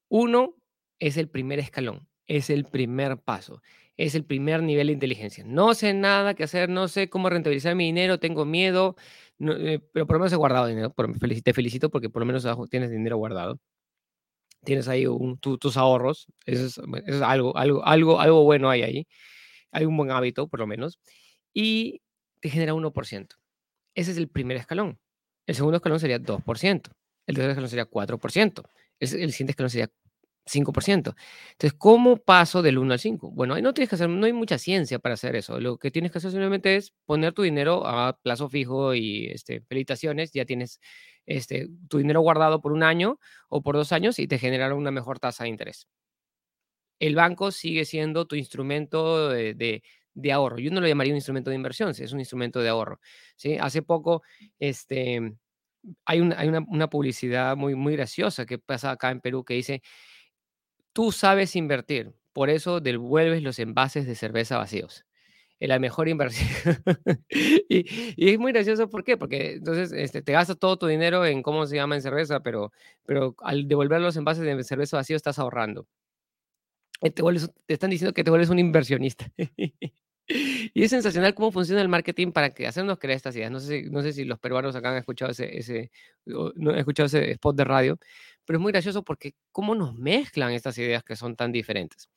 1 0.10 0.56
es 1.00 1.18
el 1.18 1.30
primer 1.30 1.60
escalón, 1.60 2.08
es 2.28 2.50
el 2.50 2.66
primer 2.66 3.18
paso, 3.18 3.62
es 3.98 4.16
el 4.16 4.26
primer 4.26 4.64
nivel 4.64 4.88
de 4.88 4.94
inteligencia. 4.94 5.44
No 5.46 5.74
sé 5.74 5.94
nada 5.94 6.34
que 6.34 6.44
hacer, 6.44 6.70
no 6.70 6.88
sé 6.88 7.10
cómo 7.10 7.30
rentabilizar 7.30 7.76
mi 7.76 7.86
dinero, 7.86 8.20
tengo 8.20 8.46
miedo, 8.46 8.96
eh, 9.40 9.80
pero 9.94 10.08
por 10.08 10.16
lo 10.16 10.20
menos 10.22 10.34
he 10.34 10.38
guardado 10.38 10.68
dinero. 10.68 10.94
te 11.44 11.54
felicito 11.54 11.90
porque 11.90 12.10
por 12.10 12.22
lo 12.22 12.26
menos 12.26 12.48
tienes 12.70 12.92
dinero 12.92 13.18
guardado 13.18 13.60
tienes 14.66 14.90
ahí 14.90 15.06
tus 15.40 15.78
ahorros, 15.78 16.28
es, 16.46 16.78
algo, 17.22 17.56
algo, 17.56 17.86
algo, 17.86 18.20
algo 18.20 18.44
bueno 18.44 18.70
hay 18.70 18.82
ahí, 18.82 19.08
hay 19.72 19.86
un 19.86 19.96
buen 19.96 20.12
hábito 20.12 20.50
por 20.50 20.60
lo 20.60 20.68
menos, 20.68 21.00
y 21.54 22.02
te 22.42 22.50
genera 22.50 22.74
1%. 22.74 23.28
Ese 23.94 24.12
es 24.12 24.18
el 24.18 24.28
primer 24.28 24.58
escalón. 24.58 25.00
El 25.46 25.56
segundo 25.56 25.78
escalón 25.78 26.00
sería 26.02 26.20
2%, 26.20 26.92
el 27.28 27.36
tercer 27.36 27.52
escalón 27.52 27.70
sería 27.70 27.90
4%, 27.90 28.64
el, 29.00 29.22
el 29.22 29.32
siguiente 29.32 29.52
escalón 29.52 29.70
sería 29.70 29.90
5%. 30.46 31.16
Entonces, 31.52 31.74
¿cómo 31.78 32.18
paso 32.18 32.62
del 32.62 32.78
1 32.78 32.94
al 32.94 33.00
5? 33.00 33.32
Bueno, 33.32 33.56
ahí 33.56 33.62
no 33.62 33.74
tienes 33.74 33.90
que 33.90 33.96
hacer, 33.96 34.10
no 34.10 34.26
hay 34.26 34.34
mucha 34.34 34.58
ciencia 34.58 35.00
para 35.00 35.14
hacer 35.14 35.36
eso. 35.36 35.60
Lo 35.60 35.78
que 35.78 35.92
tienes 35.92 36.12
que 36.12 36.20
hacer 36.20 36.32
simplemente 36.32 36.76
es 36.76 36.94
poner 37.06 37.34
tu 37.34 37.42
dinero 37.42 37.86
a 37.88 38.18
plazo 38.22 38.50
fijo 38.50 38.94
y 38.94 39.28
este, 39.28 39.62
felicitaciones, 39.62 40.32
ya 40.32 40.46
tienes 40.46 40.80
este, 41.26 41.70
tu 41.90 41.98
dinero 41.98 42.22
guardado 42.22 42.62
por 42.62 42.72
un 42.72 42.84
año 42.84 43.20
o 43.50 43.64
por 43.64 43.76
dos 43.76 43.92
años 43.92 44.20
y 44.20 44.28
te 44.28 44.38
generará 44.38 44.76
una 44.76 44.92
mejor 44.92 45.20
tasa 45.20 45.44
de 45.46 45.50
interés. 45.50 45.88
El 47.00 47.16
banco 47.16 47.52
sigue 47.52 47.84
siendo 47.86 48.26
tu 48.26 48.36
instrumento 48.36 49.30
de, 49.30 49.82
de, 50.14 50.32
ahorro. 50.32 50.60
Yo 50.60 50.72
no 50.72 50.80
lo 50.80 50.88
llamaría 50.88 51.12
un 51.14 51.18
instrumento 51.18 51.50
de 51.50 51.56
inversión, 51.58 51.90
es 51.90 52.14
un 52.14 52.20
instrumento 52.20 52.62
de 52.62 52.70
ahorro. 52.70 53.00
¿sí? 53.36 53.58
Hace 53.60 53.82
poco, 53.82 54.24
este, 54.60 55.34
hay, 56.06 56.20
una, 56.22 56.40
hay 56.40 56.48
una, 56.48 56.60
una 56.68 56.90
publicidad 56.90 57.58
muy, 57.58 57.76
muy 57.76 57.96
graciosa 57.96 58.46
que 58.46 58.60
pasa 58.60 58.92
acá 58.92 59.12
en 59.12 59.20
Perú 59.20 59.44
que 59.44 59.56
dice, 59.56 59.82
tú 60.96 61.12
sabes 61.12 61.56
invertir, 61.56 62.14
por 62.32 62.50
eso 62.50 62.80
devuelves 62.80 63.44
los 63.44 63.60
envases 63.60 64.08
de 64.08 64.16
cerveza 64.16 64.58
vacíos 64.58 65.06
la 65.68 65.80
mejor 65.80 66.08
inversión. 66.08 66.50
y, 67.30 68.30
es 68.30 68.40
muy 68.40 68.52
gracioso, 68.52 68.90
¿por 68.90 69.04
qué? 69.04 69.18
Porque 69.18 69.54
entonces 69.54 69.92
este, 69.94 70.22
te 70.22 70.32
gastas 70.32 70.58
todo 70.58 70.78
tu 70.78 70.88
dinero 70.88 71.26
en, 71.26 71.44
¿cómo 71.44 71.66
se 71.66 71.76
llama?, 71.76 71.96
en 71.96 72.02
cerveza, 72.02 72.42
pero, 72.42 72.72
pero 73.06 73.36
al 73.42 73.68
devolver 73.68 74.02
los 74.02 74.16
envases 74.18 74.44
de 74.44 74.64
cerveza 74.64 74.98
vacío 74.98 75.16
estás 75.16 75.40
ahorrando. 75.40 75.88
Te, 77.02 77.12
te 77.12 77.74
están 77.74 77.90
diciendo 77.90 78.14
que 78.14 78.24
te 78.24 78.30
vuelves 78.30 78.50
un 78.50 78.60
inversionista. 78.60 79.30
y 80.28 80.84
es 80.84 80.90
sensacional 80.90 81.36
cómo 81.36 81.52
funciona 81.52 81.82
el 81.82 81.90
marketing 81.90 82.32
para 82.32 82.50
que 82.50 82.68
hacernos 82.68 82.98
creer 82.98 83.18
estas 83.18 83.36
ideas. 83.36 83.52
No 83.52 83.60
sé 83.60 83.84
si, 83.84 83.90
no 83.90 84.02
sé 84.02 84.14
si 84.14 84.26
los 84.26 84.40
peruanos 84.40 84.76
acá 84.76 84.92
han 84.92 84.98
escuchado 84.98 85.32
ese, 85.32 85.58
ese, 85.58 85.92
no 86.26 86.72
han 86.72 86.80
escuchado 86.80 87.08
ese 87.08 87.32
spot 87.32 87.56
de 87.56 87.64
radio, 87.64 88.00
pero 88.46 88.58
es 88.58 88.62
muy 88.62 88.72
gracioso 88.72 89.04
porque 89.04 89.34
cómo 89.52 89.76
nos 89.76 89.96
mezclan 89.96 90.52
estas 90.52 90.78
ideas 90.78 91.04
que 91.04 91.16
son 91.16 91.36
tan 91.36 91.52
diferentes. 91.52 92.10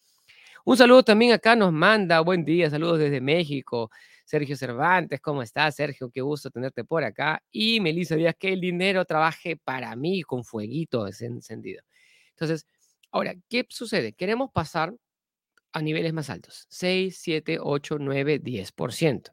Un 0.64 0.76
saludo 0.76 1.02
también 1.02 1.32
acá 1.32 1.56
nos 1.56 1.72
manda, 1.72 2.20
buen 2.20 2.44
día, 2.44 2.68
saludos 2.68 2.98
desde 2.98 3.20
México. 3.20 3.90
Sergio 4.24 4.54
Cervantes, 4.56 5.20
¿cómo 5.22 5.42
estás, 5.42 5.76
Sergio? 5.76 6.10
Qué 6.10 6.20
gusto 6.20 6.50
tenerte 6.50 6.84
por 6.84 7.02
acá. 7.02 7.42
Y 7.50 7.80
Melissa 7.80 8.14
Díaz, 8.14 8.34
que 8.38 8.52
el 8.52 8.60
dinero 8.60 9.06
trabaje 9.06 9.56
para 9.56 9.96
mí 9.96 10.22
con 10.22 10.44
fueguito 10.44 11.06
encendido. 11.06 11.82
Entonces, 12.32 12.66
ahora, 13.10 13.34
¿qué 13.48 13.64
sucede? 13.70 14.12
Queremos 14.12 14.50
pasar 14.52 14.94
a 15.72 15.80
niveles 15.80 16.12
más 16.12 16.28
altos. 16.28 16.66
6, 16.68 17.18
7, 17.18 17.58
8, 17.62 17.96
9, 17.98 18.42
10%. 18.42 19.32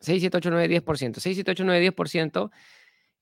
6, 0.00 0.20
7, 0.22 0.36
8, 0.38 0.50
9, 0.50 0.82
10%. 0.82 1.20
6, 1.20 1.34
7, 1.36 1.50
8, 1.50 1.64
9, 1.64 1.92
10%. 1.94 2.50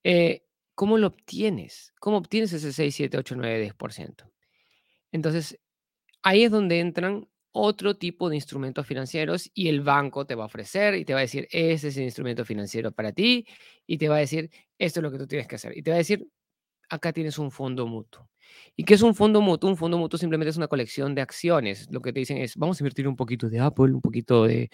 Eh, 0.05 0.45
¿Cómo 0.81 0.97
lo 0.97 1.09
obtienes? 1.09 1.93
¿Cómo 2.01 2.17
obtienes 2.17 2.55
ese 2.55 2.73
6, 2.73 2.95
7, 2.95 3.19
8, 3.19 3.35
9, 3.37 3.61
10%? 3.61 4.33
Entonces, 5.13 5.61
ahí 6.23 6.45
es 6.45 6.51
donde 6.51 6.81
entran 6.81 7.29
otro 7.53 7.99
tipo 7.99 8.31
de 8.31 8.37
instrumentos 8.37 8.87
financieros 8.87 9.51
y 9.53 9.69
el 9.69 9.83
banco 9.83 10.25
te 10.25 10.35
va 10.35 10.45
a 10.45 10.47
ofrecer 10.47 10.95
y 10.95 11.05
te 11.05 11.13
va 11.13 11.19
a 11.19 11.29
decir, 11.29 11.47
ese 11.51 11.89
es 11.89 11.99
el 11.99 12.05
instrumento 12.05 12.47
financiero 12.47 12.93
para 12.93 13.13
ti 13.13 13.47
y 13.87 13.99
te 13.99 14.09
va 14.09 14.17
a 14.17 14.21
decir, 14.21 14.51
esto 14.79 15.01
es 15.01 15.03
lo 15.03 15.13
que 15.13 15.19
tú 15.19 15.27
tienes 15.27 15.47
que 15.47 15.57
hacer. 15.57 15.77
Y 15.77 15.83
te 15.83 15.91
va 15.91 15.97
a 15.97 15.99
decir, 15.99 16.27
acá 16.89 17.13
tienes 17.13 17.37
un 17.37 17.51
fondo 17.51 17.87
mutuo. 17.87 18.31
¿Y 18.77 18.85
qué 18.85 18.95
es 18.95 19.03
un 19.03 19.15
fondo 19.15 19.41
mutuo? 19.41 19.71
Un 19.71 19.77
fondo 19.77 19.99
mutuo 19.99 20.19
simplemente 20.19 20.51
es 20.51 20.57
una 20.57 20.69
colección 20.69 21.15
de 21.15 21.23
acciones. 21.23 21.89
Lo 21.91 22.01
que 22.01 22.13
te 22.13 22.21
dicen 22.21 22.39
es, 22.39 22.57
vamos 22.57 22.81
a 22.81 22.83
invertir 22.83 23.07
un 23.09 23.17
poquito 23.17 23.49
de 23.49 23.61
Apple, 23.61 23.93
un 23.93 24.01
poquito 24.01 24.45
de, 24.45 24.71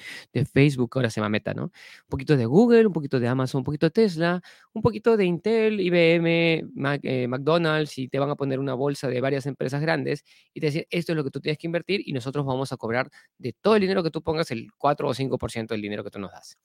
Facebook, 0.52 0.90
ahora 0.94 1.11
se 1.11 1.20
llama 1.20 1.30
Meta, 1.30 1.54
¿no? 1.54 1.64
Un 1.64 1.73
poquito 2.08 2.37
de 2.37 2.46
Google, 2.46 2.87
un 2.87 2.92
poquito 2.92 3.18
de 3.18 3.28
Amazon, 3.28 3.61
un 3.61 3.64
poquito 3.64 3.87
de 3.87 3.90
Tesla, 3.90 4.42
un 4.73 4.82
poquito 4.82 5.16
de 5.16 5.25
Intel, 5.25 5.80
IBM, 5.80 6.64
eh, 7.02 7.26
McDonald's, 7.28 7.99
y 7.99 8.08
te 8.08 8.18
van 8.18 8.30
a 8.30 8.37
poner 8.37 8.58
una 8.58 8.75
bolsa 8.75 9.08
de 9.08 9.20
varias 9.20 9.46
empresas 9.46 9.80
grandes 9.80 10.25
y 10.54 10.61
te 10.61 10.66
dicen, 10.66 10.85
esto 10.90 11.12
es 11.12 11.16
lo 11.16 11.25
que 11.25 11.30
tú 11.30 11.40
tienes 11.40 11.58
que 11.58 11.66
invertir 11.66 12.02
y 12.04 12.12
nosotros 12.12 12.44
vamos 12.44 12.73
a 12.73 12.76
cobrar 12.76 13.11
de 13.38 13.52
todo 13.52 13.76
el 13.76 13.80
dinero 13.80 14.02
que 14.02 14.11
tú 14.11 14.23
pongas 14.23 14.50
el 14.50 14.68
4 14.78 15.08
o 15.08 15.14
5% 15.14 15.75
del 15.75 15.82
dinero 15.82 16.04
que 16.04 16.11
tú 16.11 16.18
nos 16.18 16.30
das. 16.32 16.58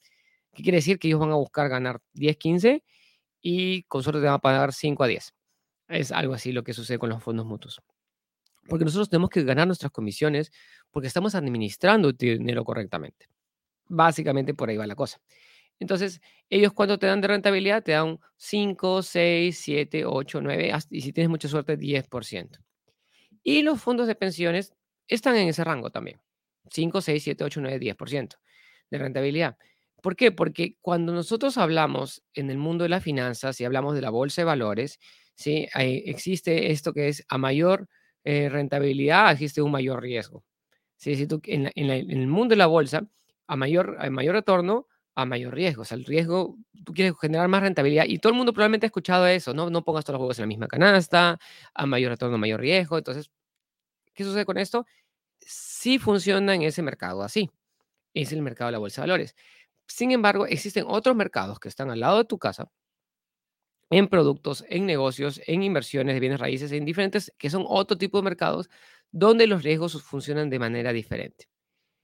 ¿Qué 0.53 0.63
quiere 0.63 0.77
decir? 0.77 0.99
Que 0.99 1.07
ellos 1.07 1.19
van 1.19 1.31
a 1.31 1.35
buscar 1.35 1.69
ganar 1.69 1.99
10, 2.13 2.37
15 2.37 2.83
y 3.41 3.83
con 3.83 4.03
suerte 4.03 4.19
te 4.21 4.25
van 4.25 4.35
a 4.35 4.39
pagar 4.39 4.73
5 4.73 5.03
a 5.03 5.07
10. 5.07 5.33
Es 5.91 6.11
algo 6.11 6.33
así 6.33 6.51
lo 6.51 6.63
que 6.63 6.73
sucede 6.73 6.97
con 6.97 7.09
los 7.09 7.21
fondos 7.21 7.45
mutuos. 7.45 7.81
Porque 8.67 8.85
nosotros 8.85 9.09
tenemos 9.09 9.29
que 9.29 9.43
ganar 9.43 9.67
nuestras 9.67 9.91
comisiones 9.91 10.51
porque 10.91 11.07
estamos 11.07 11.35
administrando 11.35 12.09
el 12.09 12.17
dinero 12.17 12.63
correctamente. 12.63 13.27
Básicamente 13.87 14.53
por 14.53 14.69
ahí 14.69 14.77
va 14.77 14.87
la 14.87 14.95
cosa. 14.95 15.19
Entonces, 15.79 16.21
ellos 16.49 16.73
cuando 16.73 16.99
te 16.99 17.07
dan 17.07 17.21
de 17.21 17.27
rentabilidad 17.27 17.83
te 17.83 17.93
dan 17.93 18.19
5, 18.37 19.01
6, 19.01 19.57
7, 19.57 20.05
8, 20.05 20.41
9 20.41 20.71
y 20.91 21.01
si 21.01 21.11
tienes 21.11 21.29
mucha 21.29 21.47
suerte 21.47 21.77
10%. 21.77 22.59
Y 23.43 23.63
los 23.63 23.81
fondos 23.81 24.07
de 24.07 24.13
pensiones 24.15 24.73
están 25.07 25.35
en 25.35 25.49
ese 25.49 25.63
rango 25.63 25.89
también. 25.89 26.21
5, 26.69 27.01
6, 27.01 27.23
7, 27.23 27.43
8, 27.43 27.61
9, 27.61 27.79
10% 27.79 28.35
de 28.91 28.97
rentabilidad. 28.97 29.57
¿Por 30.01 30.15
qué? 30.15 30.31
Porque 30.31 30.77
cuando 30.81 31.13
nosotros 31.13 31.57
hablamos 31.57 32.23
en 32.33 32.49
el 32.49 32.57
mundo 32.57 32.83
de 32.83 32.89
las 32.89 33.03
finanzas 33.03 33.59
y 33.59 33.65
hablamos 33.65 33.95
de 33.95 34.01
la 34.01 34.09
bolsa 34.11 34.41
de 34.41 34.45
valores, 34.45 34.99
¿sí? 35.41 35.67
existe 35.75 36.71
esto 36.71 36.93
que 36.93 37.09
es 37.09 37.25
a 37.27 37.37
mayor 37.37 37.87
eh, 38.23 38.49
rentabilidad, 38.49 39.31
existe 39.31 39.61
un 39.61 39.71
mayor 39.71 40.01
riesgo. 40.01 40.43
Si 40.95 41.27
tú, 41.27 41.41
en, 41.45 41.71
el 41.75 42.27
mundo 42.27 42.53
de 42.53 42.57
la 42.57 42.67
bolsa, 42.67 43.07
a 43.47 43.55
mayor, 43.55 43.97
a 43.99 44.09
mayor 44.09 44.35
retorno, 44.35 44.87
a 45.15 45.25
mayor 45.25 45.53
riesgo. 45.53 45.81
O 45.81 45.85
sea, 45.85 45.97
el 45.97 46.05
riesgo, 46.05 46.57
tú 46.85 46.93
quieres 46.93 47.13
generar 47.19 47.47
más 47.47 47.61
rentabilidad 47.61 48.05
y 48.07 48.19
todo 48.19 48.31
el 48.31 48.37
mundo 48.37 48.53
probablemente 48.53 48.85
ha 48.85 48.89
escuchado 48.89 49.27
eso, 49.27 49.53
¿no? 49.53 49.69
No 49.69 49.83
pongas 49.83 50.05
todos 50.05 50.15
los 50.15 50.19
juegos 50.19 50.39
en 50.39 50.43
la 50.43 50.47
misma 50.47 50.67
canasta, 50.67 51.39
a 51.73 51.85
mayor 51.85 52.11
retorno, 52.11 52.37
mayor 52.37 52.61
riesgo. 52.61 52.97
Entonces, 52.97 53.31
¿qué 54.13 54.23
sucede 54.23 54.45
con 54.45 54.57
esto? 54.57 54.85
Sí 55.39 55.99
funciona 55.99 56.55
en 56.55 56.63
ese 56.63 56.81
mercado 56.81 57.23
así. 57.23 57.49
Es 58.13 58.31
el 58.31 58.41
mercado 58.41 58.67
de 58.69 58.73
la 58.73 58.77
bolsa 58.79 59.01
de 59.01 59.07
valores. 59.07 59.35
Sin 59.87 60.11
embargo, 60.11 60.45
existen 60.47 60.85
otros 60.87 61.15
mercados 61.15 61.59
que 61.59 61.69
están 61.69 61.91
al 61.91 61.99
lado 61.99 62.19
de 62.19 62.25
tu 62.25 62.37
casa, 62.39 62.69
en 63.91 64.07
productos, 64.07 64.63
en 64.69 64.85
negocios, 64.85 65.41
en 65.45 65.63
inversiones 65.63 66.15
de 66.15 66.19
bienes 66.21 66.39
raíces, 66.39 66.71
en 66.71 66.85
diferentes, 66.85 67.31
que 67.37 67.49
son 67.49 67.65
otro 67.67 67.97
tipo 67.97 68.17
de 68.17 68.23
mercados 68.23 68.69
donde 69.11 69.45
los 69.47 69.63
riesgos 69.63 70.01
funcionan 70.01 70.49
de 70.49 70.59
manera 70.59 70.93
diferente. 70.93 71.49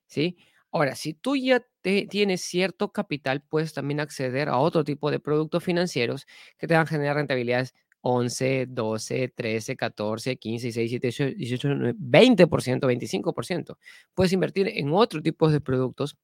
¿Sí? 0.05 0.37
Ahora, 0.71 0.95
si 0.95 1.13
tú 1.13 1.37
ya 1.37 1.65
tienes 1.81 2.41
cierto 2.41 2.91
capital, 2.91 3.41
puedes 3.41 3.73
también 3.73 4.01
acceder 4.01 4.49
a 4.49 4.57
otro 4.57 4.83
tipo 4.83 5.09
de 5.09 5.19
productos 5.19 5.63
financieros 5.63 6.27
que 6.57 6.67
te 6.67 6.73
van 6.73 6.83
a 6.83 6.87
generar 6.87 7.15
rentabilidades 7.15 7.73
11, 8.01 8.67
12, 8.67 9.29
13, 9.29 9.75
14, 9.77 10.37
15, 10.37 10.67
16, 10.67 11.01
17, 11.01 11.35
18, 11.35 11.69
20%, 11.69 12.79
25%. 12.81 13.77
Puedes 14.13 14.33
invertir 14.33 14.67
en 14.67 14.91
otro 14.93 15.21
tipo 15.21 15.49
de 15.49 15.61
productos 15.61 16.17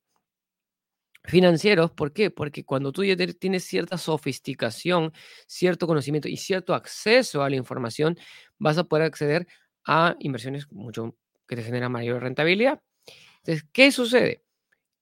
financieros. 1.24 1.92
¿Por 1.92 2.14
qué? 2.14 2.32
Porque 2.32 2.66
cuando 2.66 2.92
tú 2.92 3.04
ya 3.04 3.16
tienes 3.16 3.64
cierta 3.64 3.98
sofisticación, 3.98 5.14
cierto 5.48 5.88
conocimiento 5.88 6.28
y 6.28 6.38
cierto 6.38 6.74
acceso 6.74 7.44
a 7.44 7.50
la 7.50 7.56
información, 7.56 8.18
vas 8.58 8.78
a 8.78 8.84
poder 8.84 9.06
acceder 9.06 9.48
a 9.86 10.16
inversiones 10.20 10.72
mucho 10.72 11.16
que 11.48 11.56
te 11.56 11.64
generan 11.64 11.92
mayor 11.92 12.22
rentabilidad. 12.22 12.82
Entonces, 13.38 13.66
¿qué 13.72 13.92
sucede? 13.92 14.44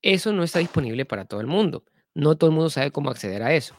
Eso 0.01 0.33
no 0.33 0.43
está 0.43 0.59
disponible 0.59 1.05
para 1.05 1.25
todo 1.25 1.41
el 1.41 1.47
mundo. 1.47 1.85
No 2.13 2.35
todo 2.37 2.49
el 2.49 2.55
mundo 2.55 2.69
sabe 2.69 2.91
cómo 2.91 3.09
acceder 3.09 3.43
a 3.43 3.53
eso. 3.53 3.75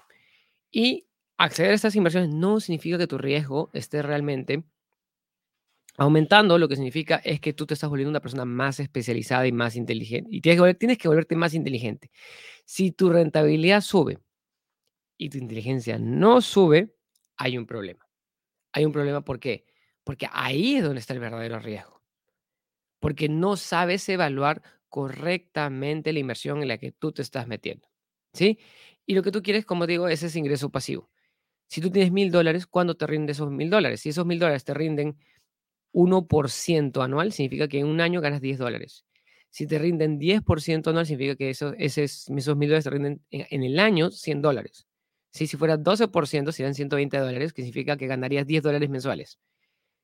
Y 0.71 1.07
acceder 1.37 1.73
a 1.73 1.75
estas 1.75 1.97
inversiones 1.97 2.31
no 2.35 2.61
significa 2.61 2.99
que 2.99 3.07
tu 3.07 3.19
riesgo 3.19 3.71
esté 3.73 4.03
realmente 4.03 4.65
Aumentando 5.99 6.59
lo 6.59 6.69
que 6.69 6.77
significa 6.77 7.17
es 7.17 7.41
que 7.41 7.53
tú 7.53 7.67
te 7.67 7.75
estás 7.75 7.91
volviendo 7.91 8.11
una 8.11 8.21
persona 8.21 8.45
más 8.45 8.81
especializada 8.81 9.47
y 9.47 9.53
más 9.53 9.77
inteligente. 9.77 10.29
Y 10.33 10.41
tienes 10.41 10.63
que, 10.63 10.75
tienes 10.75 10.99
que 10.99 11.09
volverte 11.09 11.37
más 11.37 11.53
inteligente. 11.55 12.11
Si 12.65 12.93
tu 12.93 13.11
rentabilidad 13.11 13.83
sube 13.83 14.19
y 15.19 15.29
tu 15.29 15.39
inteligencia 15.39 15.99
no 15.99 16.41
sube, 16.41 16.95
hay 17.37 17.59
un 17.59 17.67
problema. 17.67 18.09
Hay 18.73 18.87
un 18.87 18.93
problema, 18.93 19.23
¿por 19.23 19.39
qué? 19.39 19.67
Porque 20.03 20.27
ahí 20.33 20.77
es 20.77 20.83
donde 20.83 21.01
está 21.01 21.13
el 21.13 21.21
verdadero 21.21 21.59
riesgo. 21.59 22.03
Porque 22.99 23.29
no 23.29 23.57
sabes 23.57 24.09
evaluar 24.09 24.63
correctamente 24.89 26.13
la 26.13 26.21
inversión 26.21 26.63
en 26.63 26.69
la 26.69 26.79
que 26.79 26.93
tú 26.93 27.13
te 27.13 27.23
estás 27.23 27.47
metiendo. 27.47 27.89
¿Sí? 28.33 28.59
Y 29.05 29.15
lo 29.15 29.23
que 29.23 29.31
tú 29.31 29.43
quieres, 29.43 29.67
como 29.67 29.87
digo, 29.87 30.09
es 30.09 30.23
ese 30.23 30.39
ingreso 30.39 30.71
pasivo. 30.71 31.11
Si 31.69 31.81
tú 31.81 31.91
tienes 31.91 32.13
mil 32.13 32.31
dólares, 32.31 32.67
¿cuándo 32.67 32.97
te 32.97 33.07
rinden 33.07 33.31
esos 33.31 33.51
mil 33.51 33.71
dólares? 33.71 34.01
Si 34.01 34.11
esos 34.11 34.27
mil 34.27 34.39
dólares 34.39 34.65
te 34.65 34.75
rinden 34.75 35.19
1% 35.93 37.03
anual, 37.03 37.33
significa 37.33 37.69
que 37.69 37.79
en 37.79 37.87
un 37.87 38.01
año 38.01 38.21
ganas 38.21 38.41
10 38.41 38.59
dólares. 38.59 39.05
Si 39.51 39.67
te 39.67 39.79
rinden 39.79 40.19
10% 40.19 40.89
anual, 40.89 41.07
significa 41.07 41.37
que 41.37 41.51
esos, 41.51 41.75
esos, 41.79 42.29
esos 42.29 42.59
dólares 42.59 42.85
te 42.85 42.91
rinden 42.91 43.23
en, 43.31 43.63
el 43.63 43.79
año 43.79 44.11
100 44.11 44.43
dólares. 44.43 44.87
Si 45.31 45.47
fuera 45.47 45.79
12%, 45.79 46.53
serían 46.53 46.75
120 46.75 47.19
dólares, 47.19 47.53
que 47.53 47.63
significa 47.63 47.97
que 47.97 48.07
ganarías 48.07 48.47
10 48.47 48.63
dólares 48.63 48.89
mensuales. 48.91 49.39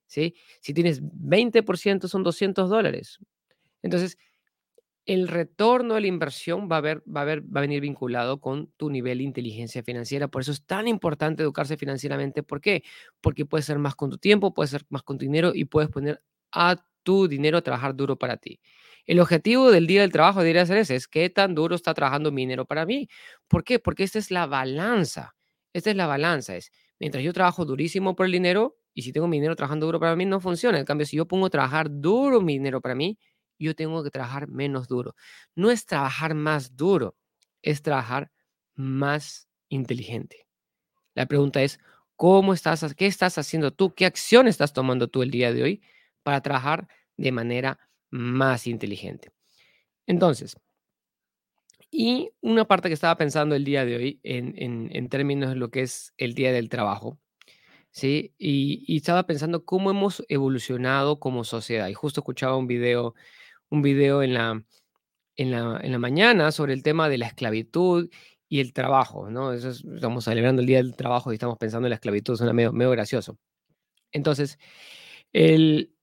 ¿Sí? 0.07 0.35
Si 0.61 0.73
tienes 0.75 1.02
20%, 1.02 2.09
son 2.09 2.23
200 2.23 2.71
dólares. 2.71 3.18
Entonces, 3.83 4.18
el 5.09 5.27
retorno 5.27 5.95
de 5.95 6.03
la 6.03 6.07
inversión 6.07 6.69
va 6.71 6.77
a, 6.77 6.81
ver, 6.83 7.03
va, 7.09 7.23
a 7.23 7.25
ver, 7.25 7.41
va 7.43 7.61
a 7.61 7.62
venir 7.62 7.81
vinculado 7.81 8.43
con 8.43 8.71
tu 8.77 8.91
nivel 8.91 9.19
de 9.19 9.25
inteligencia 9.25 9.83
financiera. 9.83 10.29
Por 10.29 10.43
eso 10.43 10.53
es 10.53 10.67
tan 10.67 10.87
importante 10.87 11.43
educarse 11.43 11.79
financieramente. 11.79 12.43
¿Por 12.43 12.61
qué? 12.61 12.85
Porque 13.23 13.47
puedes 13.47 13.65
ser 13.65 13.79
más 13.79 13.95
con 13.95 14.11
tu 14.11 14.19
tiempo, 14.19 14.53
puedes 14.53 14.71
ser 14.71 14.85
más 14.91 15.03
con 15.03 15.17
tu 15.17 15.25
dinero 15.25 15.53
y 15.55 15.65
puedes 15.65 15.88
poner 15.88 16.23
a 16.53 16.77
tu 17.03 17.27
dinero 17.27 17.57
a 17.57 17.62
trabajar 17.62 17.97
duro 17.97 18.19
para 18.19 18.37
ti. 18.37 18.61
El 19.07 19.21
objetivo 19.21 19.71
del 19.71 19.87
día 19.87 20.03
del 20.03 20.12
trabajo 20.12 20.41
debería 20.41 20.67
ser 20.67 20.77
ese, 20.77 20.95
es 20.95 21.09
qué 21.09 21.31
tan 21.31 21.55
duro 21.55 21.75
está 21.75 21.95
trabajando 21.95 22.31
mi 22.31 22.43
dinero 22.43 22.67
para 22.67 22.85
mí. 22.85 23.09
¿Por 23.49 23.65
qué? 23.65 23.79
Porque 23.79 24.05
esta 24.05 24.19
es 24.19 24.31
la 24.31 24.47
balanza. 24.47 25.37
Esta 25.73 25.88
es 25.88 25.97
la 25.97 26.07
balanza. 26.07 26.55
Es, 26.55 26.71
mientras 27.00 27.25
yo 27.25 27.33
trabajo 27.33 27.65
durísimo 27.65 28.15
por 28.15 28.27
el 28.27 28.33
dinero 28.33 28.77
y 28.93 29.00
si 29.00 29.12
tengo 29.12 29.27
mi 29.27 29.38
dinero 29.38 29.57
trabajando 29.57 29.87
duro 29.87 30.00
para 30.00 30.15
mí, 30.17 30.27
no 30.27 30.38
funciona. 30.38 30.79
En 30.79 30.85
cambio, 30.85 31.07
si 31.07 31.17
yo 31.17 31.27
pongo 31.27 31.47
a 31.47 31.50
trabajar 31.50 31.88
duro 31.91 32.43
mi 32.43 32.59
dinero 32.59 32.83
para 32.83 32.95
mí, 32.95 33.17
yo 33.59 33.75
tengo 33.75 34.03
que 34.05 34.11
trabajar 34.11 34.49
menos 34.49 34.88
duro. 34.88 35.15
No 35.55 35.71
es 35.71 35.87
trabajar 35.87 36.35
más 36.35 36.77
duro, 36.77 37.17
es 37.62 37.83
trabajar 37.83 38.31
más 38.75 39.49
inteligente. 39.69 40.47
La 41.15 41.27
pregunta 41.27 41.62
es, 41.62 41.81
¿cómo 42.17 42.55
estás, 42.55 42.95
qué 42.95 43.07
estás 43.07 43.38
haciendo 43.38 43.73
tú? 43.73 43.95
¿Qué 43.95 44.07
acción 44.07 44.49
estás 44.49 44.73
tomando 44.73 45.09
tú 45.09 45.23
el 45.23 45.31
día 45.31 45.53
de 45.53 45.62
hoy 45.62 45.83
para 46.23 46.41
trabajar 46.41 46.88
de 47.17 47.33
manera 47.33 47.79
más 48.11 48.67
inteligente? 48.67 49.33
Entonces, 50.07 50.57
y 51.91 52.31
una 52.41 52.67
parte 52.67 52.88
que 52.88 52.95
estaba 52.95 53.17
pensando 53.17 53.55
el 53.55 53.65
día 53.65 53.85
de 53.85 53.97
hoy 53.97 54.21
en, 54.23 55.09
términos 55.09 55.50
de 55.50 55.57
lo 55.57 55.71
que 55.71 55.83
es 55.83 56.12
el 56.19 56.35
día 56.35 56.53
del 56.53 56.69
trabajo, 56.69 57.19
¿sí? 57.91 58.35
Y, 58.38 58.85
y, 58.87 58.99
estaba 58.99 59.27
pensando 59.27 59.65
cómo 59.65 59.91
hemos 59.91 60.25
evolucionado 60.29 61.19
como 61.19 61.45
sociedad. 61.45 61.88
Y 61.88 61.95
justo 61.95 62.21
escuchaba 62.21 62.57
un 62.57 62.67
video 62.67 63.15
un 63.70 63.82
video 63.82 64.22
en 64.22 64.34
la, 64.34 64.62
en 65.37 65.50
la, 65.50 65.80
en 65.82 65.92
la 65.92 65.98
mañana 65.98 66.52
sobre 66.52 66.75
el 66.75 66.82
tema 66.82 67.08
de 67.08 67.18
la 67.18 67.26
esclavitud 67.26 68.10
y 68.48 68.60
el 68.60 68.72
trabajo, 68.72 69.30
¿no? 69.30 69.52
Eso 69.52 69.70
estamos 69.70 70.25
celebrando 70.25 70.60
el 70.60 70.66
Día 70.66 70.78
del 70.78 70.96
Trabajo 70.96 71.32
y 71.32 71.34
estamos 71.34 71.58
pensando 71.58 71.87
en 71.87 71.90
la 71.90 71.96
esclavitud, 71.96 72.37
suena 72.37 72.52
medio, 72.52 72.72
medio 72.72 72.90
gracioso. 72.90 73.38
Entonces, 74.12 74.58
el, 75.32 75.94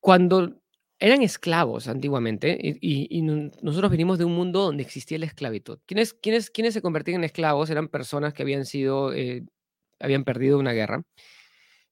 cuando 0.00 0.62
eran 0.98 1.22
esclavos 1.22 1.88
antiguamente, 1.88 2.58
y, 2.80 3.22
nosotros 3.22 3.90
venimos 3.90 4.18
de 4.18 4.24
un 4.24 4.34
mundo 4.34 4.62
donde 4.62 4.82
existía 4.82 5.18
la 5.18 5.26
esclavitud. 5.26 5.80
¿Quiénes, 5.86 6.14
quiénes, 6.14 6.50
quiénes 6.50 6.74
se 6.74 6.82
convertían 6.82 7.20
en 7.20 7.24
esclavos? 7.24 7.70
Eran 7.70 7.88
personas 7.88 8.34
que 8.34 8.42
habían 8.42 8.64
sido, 8.66 9.12
eh, 9.12 9.44
habían 9.98 10.24
perdido 10.24 10.58
una 10.58 10.72
guerra, 10.72 11.02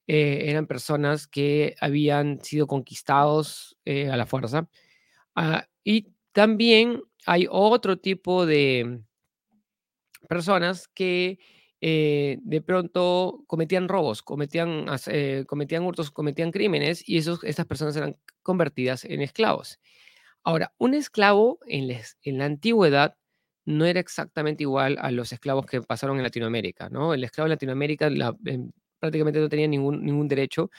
eh, 0.07 0.51
eran 0.51 0.67
personas 0.67 1.27
que 1.27 1.77
habían 1.81 2.43
sido 2.43 2.67
conquistados 2.67 3.77
eh, 3.85 4.11
a 4.11 4.17
la 4.17 4.27
fuerza. 4.27 4.69
Ah, 5.37 5.67
y 5.85 6.09
también 6.33 7.03
hay 7.27 7.47
otro 7.51 7.99
tipo 7.99 8.47
de 8.47 9.03
personas 10.29 10.89
que 10.89 11.39
eh, 11.81 12.39
de 12.43 12.61
pronto 12.61 13.45
cometían 13.47 13.89
robos, 13.89 14.23
cometían, 14.23 14.87
cometían 15.47 15.85
hurtos, 15.85 16.11
cometían 16.11 16.51
crímenes 16.51 17.09
y 17.09 17.19
esos, 17.19 17.43
estas 17.45 17.67
personas 17.67 17.97
eran 17.97 18.17
convertidas 18.43 19.05
en 19.05 19.23
esclavos. 19.23 19.79
Ahora, 20.45 20.73
un 20.79 20.95
esclavo 20.95 21.59
en, 21.67 21.91
en 22.23 22.39
la 22.39 22.47
antigüedad 22.47 23.17
no 23.65 23.85
era 23.85 24.01
exactamente 24.01 24.65
igual 24.65 24.97
a 25.01 25.11
los 25.11 25.33
esclavos 25.33 25.67
que 25.67 25.83
pasaron 25.83 26.17
en 26.17 26.23
Latinoamérica, 26.23 26.89
¿no? 26.89 27.15
El 27.15 27.25
esclavo 27.25 27.47
en 27.47 27.51
Latinoamérica, 27.51 28.11
la, 28.11 28.37
prácticamente 29.01 29.41
no 29.41 29.49
tenía 29.49 29.67
ningún, 29.67 30.05
ningún 30.05 30.29
derecho, 30.29 30.71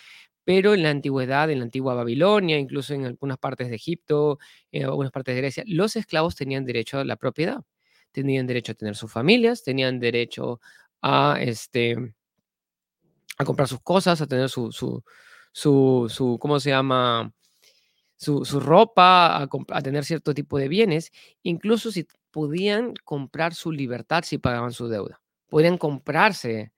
pero 0.43 0.73
en 0.73 0.83
la 0.83 0.89
antigüedad, 0.89 1.49
en 1.51 1.59
la 1.59 1.65
antigua 1.65 1.93
Babilonia, 1.93 2.57
incluso 2.57 2.93
en 2.93 3.05
algunas 3.05 3.37
partes 3.37 3.69
de 3.69 3.75
Egipto, 3.75 4.39
en 4.71 4.85
algunas 4.85 5.11
partes 5.11 5.35
de 5.35 5.41
Grecia, 5.41 5.63
los 5.67 5.95
esclavos 5.95 6.35
tenían 6.35 6.65
derecho 6.65 6.99
a 6.99 7.05
la 7.05 7.15
propiedad, 7.15 7.61
tenían 8.11 8.47
derecho 8.47 8.71
a 8.71 8.75
tener 8.75 8.95
sus 8.95 9.11
familias, 9.11 9.63
tenían 9.63 9.99
derecho 9.99 10.59
a, 11.01 11.37
este, 11.39 11.95
a 13.37 13.45
comprar 13.45 13.67
sus 13.67 13.81
cosas, 13.81 14.21
a 14.21 14.27
tener 14.27 14.49
su, 14.49 14.71
su, 14.71 15.03
su, 15.53 16.37
¿cómo 16.39 16.59
se 16.59 16.69
llama? 16.71 17.33
Su, 18.17 18.45
su 18.45 18.59
ropa, 18.59 19.37
a, 19.37 19.49
a, 19.69 19.81
tener 19.81 20.05
cierto 20.05 20.33
tipo 20.35 20.59
de 20.59 20.67
bienes, 20.67 21.11
incluso 21.41 21.91
si 21.91 22.07
podían 22.29 22.93
comprar 23.03 23.55
su 23.55 23.71
libertad 23.71 24.23
si 24.23 24.37
pagaban 24.37 24.73
su 24.73 24.87
deuda. 24.87 25.21
Podían 25.49 25.77
comprarse 25.79 26.71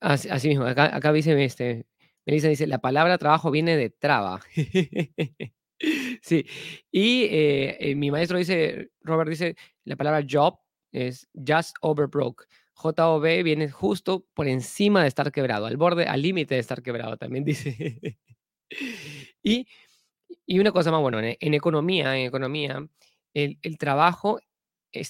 Así, 0.00 0.48
mismo, 0.48 0.64
acá, 0.64 1.12
dice, 1.12 1.42
este, 1.44 1.86
Melissa 2.24 2.48
dice, 2.48 2.66
la 2.66 2.78
palabra 2.78 3.18
trabajo 3.18 3.50
viene 3.50 3.76
de 3.76 3.90
traba. 3.90 4.40
sí, 6.22 6.46
y 6.92 7.24
eh, 7.24 7.76
eh, 7.80 7.94
mi 7.96 8.10
maestro 8.10 8.38
dice, 8.38 8.90
Robert 9.00 9.30
dice, 9.30 9.56
la 9.84 9.96
palabra 9.96 10.24
job 10.28 10.58
es 10.92 11.28
just 11.34 11.76
over 11.80 12.06
broke. 12.06 12.44
JOB 12.74 13.42
viene 13.42 13.68
justo 13.70 14.24
por 14.34 14.46
encima 14.46 15.02
de 15.02 15.08
estar 15.08 15.32
quebrado, 15.32 15.66
al 15.66 15.76
borde, 15.76 16.04
al 16.04 16.22
límite 16.22 16.54
de 16.54 16.60
estar 16.60 16.80
quebrado, 16.80 17.16
también 17.16 17.44
dice. 17.44 18.00
y, 19.42 19.66
y, 20.46 20.58
una 20.60 20.70
cosa 20.70 20.92
más, 20.92 21.00
bueno, 21.00 21.18
en, 21.20 21.54
economía, 21.54 22.16
en 22.16 22.26
economía, 22.26 22.86
el, 23.34 23.58
trabajo 23.78 24.38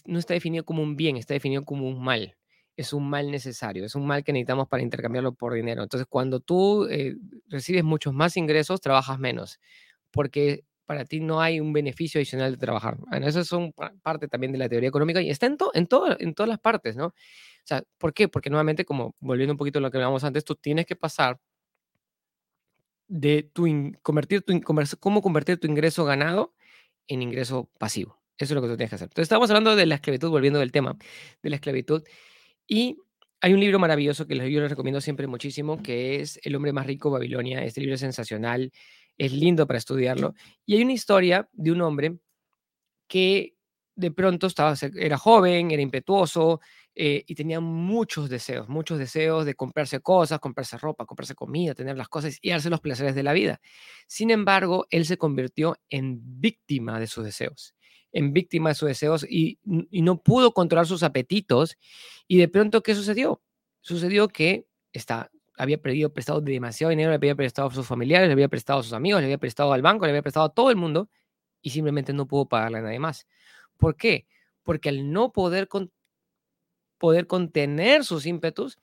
no 0.07 0.18
está 0.18 0.33
definido 0.33 0.64
como 0.64 0.83
un 0.83 0.96
bien, 0.96 1.18
está 1.18 1.35
definido 1.35 1.64
como 1.66 1.87
un 1.87 2.03
mal 2.03 2.38
es 2.79 2.93
un 2.93 3.11
mal 3.11 3.31
necesario, 3.33 3.85
es 3.85 3.97
un 3.97 4.07
mal 4.07 4.23
que 4.23 4.33
necesitamos 4.33 4.69
para 4.69 4.85
intercambiarlo 4.85 5.35
por 5.35 5.53
dinero. 5.55 5.83
Entonces, 5.83 6.07
cuando 6.09 6.38
tú 6.38 6.87
eh, 6.87 7.17
recibes 7.49 7.83
muchos 7.83 8.14
más 8.14 8.37
ingresos, 8.37 8.81
trabajas 8.81 9.19
menos, 9.19 9.59
porque 10.12 10.64
para 10.87 11.05
ti 11.05 11.19
no 11.19 11.41
hay 11.41 11.59
un 11.59 11.73
beneficio 11.73 12.21
adicional 12.21 12.53
de 12.53 12.57
trabajar. 12.57 12.97
Bueno, 12.99 13.27
eso 13.27 13.41
es 13.41 13.51
un, 13.51 13.75
parte 14.03 14.29
también 14.29 14.53
de 14.53 14.59
la 14.59 14.69
teoría 14.69 14.88
económica 14.88 15.21
y 15.21 15.29
está 15.29 15.47
en, 15.47 15.57
en, 15.75 15.87
todo, 15.88 16.17
en 16.21 16.35
todas 16.35 16.49
las 16.49 16.61
partes, 16.61 16.97
¿no? 16.97 17.07
O 17.07 17.14
sea, 17.64 17.83
¿por 17.99 18.14
qué? 18.14 18.29
Porque 18.29 18.49
nuevamente, 18.49 18.85
como 18.85 19.17
volviendo 19.19 19.55
un 19.55 19.59
poquito 19.59 19.81
a 19.81 19.83
lo 19.83 19.91
que 19.91 19.97
hablábamos 19.97 20.23
antes, 20.23 20.45
tú 20.45 20.55
tienes 20.55 20.87
que 20.87 20.95
pasar 20.95 21.41
de 23.09 23.43
tu 23.43 23.67
convertir 24.03 24.43
tu 24.43 24.61
cómo 25.01 25.21
convertir 25.21 25.59
tu 25.59 25.67
ingreso 25.67 26.05
ganado 26.05 26.55
en 27.09 27.23
ingreso 27.23 27.69
pasivo. 27.79 28.23
Eso 28.38 28.55
es 28.55 28.55
lo 28.55 28.62
que 28.62 28.69
tú 28.69 28.77
tienes 28.77 28.91
que 28.91 28.95
hacer. 28.95 29.07
Entonces, 29.07 29.25
estamos 29.25 29.51
hablando 29.51 29.75
de 29.75 29.85
la 29.87 29.97
esclavitud, 29.97 30.31
volviendo 30.31 30.61
del 30.61 30.71
tema 30.71 30.97
de 31.43 31.51
la 31.51 31.57
esclavitud. 31.57 32.05
Y 32.68 32.98
hay 33.40 33.54
un 33.54 33.61
libro 33.61 33.78
maravilloso 33.78 34.26
que 34.26 34.37
yo 34.37 34.61
les 34.61 34.70
recomiendo 34.70 35.00
siempre 35.00 35.26
muchísimo, 35.26 35.83
que 35.83 36.20
es 36.20 36.38
El 36.42 36.54
hombre 36.54 36.72
más 36.72 36.87
rico 36.87 37.09
de 37.09 37.14
Babilonia. 37.14 37.64
Este 37.64 37.81
libro 37.81 37.94
es 37.94 38.00
sensacional, 38.00 38.70
es 39.16 39.33
lindo 39.33 39.66
para 39.66 39.78
estudiarlo. 39.78 40.35
Y 40.66 40.76
hay 40.76 40.83
una 40.83 40.92
historia 40.92 41.48
de 41.52 41.72
un 41.72 41.81
hombre 41.81 42.18
que 43.09 43.54
de 43.96 44.11
pronto 44.12 44.46
estaba, 44.46 44.74
era 44.96 45.18
joven, 45.18 45.70
era 45.70 45.83
impetuoso 45.83 46.61
eh, 46.94 47.24
y 47.26 47.35
tenía 47.35 47.59
muchos 47.59 48.28
deseos, 48.28 48.68
muchos 48.68 48.98
deseos 48.98 49.44
de 49.46 49.54
comprarse 49.54 50.00
cosas, 50.00 50.38
comprarse 50.40 50.76
ropa, 50.78 51.07
comprarse 51.07 51.35
comida, 51.35 51.74
tener 51.74 51.96
las 51.96 52.09
cosas 52.09 52.38
y 52.40 52.50
darse 52.50 52.70
los 52.70 52.81
placeres 52.81 53.14
de 53.14 53.22
la 53.22 53.33
vida. 53.33 53.61
Sin 54.07 54.31
embargo, 54.31 54.87
él 54.90 55.07
se 55.07 55.16
convirtió 55.16 55.76
en 55.88 56.20
víctima 56.40 57.00
de 57.00 57.07
sus 57.07 57.24
deseos 57.24 57.74
en 58.12 58.33
víctima 58.33 58.71
de 58.71 58.75
sus 58.75 58.88
deseos 58.88 59.27
y, 59.29 59.59
no 59.64 60.23
pudo 60.23 60.53
controlar 60.53 60.87
sus 60.87 61.03
apetitos. 61.03 61.77
Y 62.27 62.38
de 62.38 62.49
pronto, 62.49 62.83
¿qué 62.83 62.94
sucedió? 62.94 63.42
Sucedió 63.81 64.29
que 64.29 64.66
está, 64.92 65.31
había 65.57 65.81
prestado 65.81 66.40
demasiado 66.40 66.90
dinero, 66.90 67.11
le 67.11 67.16
había 67.16 67.35
prestado 67.35 67.68
a 67.68 67.75
sus 67.75 67.87
familiares, 67.87 68.29
le 68.29 68.33
había 68.33 68.49
prestado 68.49 68.81
a 68.81 68.83
sus 68.83 68.92
amigos, 68.92 69.21
le 69.21 69.27
había 69.27 69.38
prestado 69.38 69.73
al 69.73 69.83
banco, 69.83 70.05
le 70.07 70.11
había 70.11 70.23
prestado 70.23 70.47
a 70.47 70.55
todo 70.55 70.71
el 70.71 70.77
mundo 70.77 71.11
y 71.62 71.71
simplemente 71.71 72.12
no 72.12 72.27
pudo 72.27 72.47
pagarle 72.49 72.79
a 72.79 72.83
nadie 72.83 72.99
más. 72.99 73.27
¿Por 73.77 73.97
qué? 73.97 74.27
Porque 74.62 74.88
al 74.88 75.12
no 75.12 75.33
poder, 75.33 75.68
poder 76.99 77.27
contener 77.27 78.05
sus 78.05 78.27
ímpetus, 78.27 78.79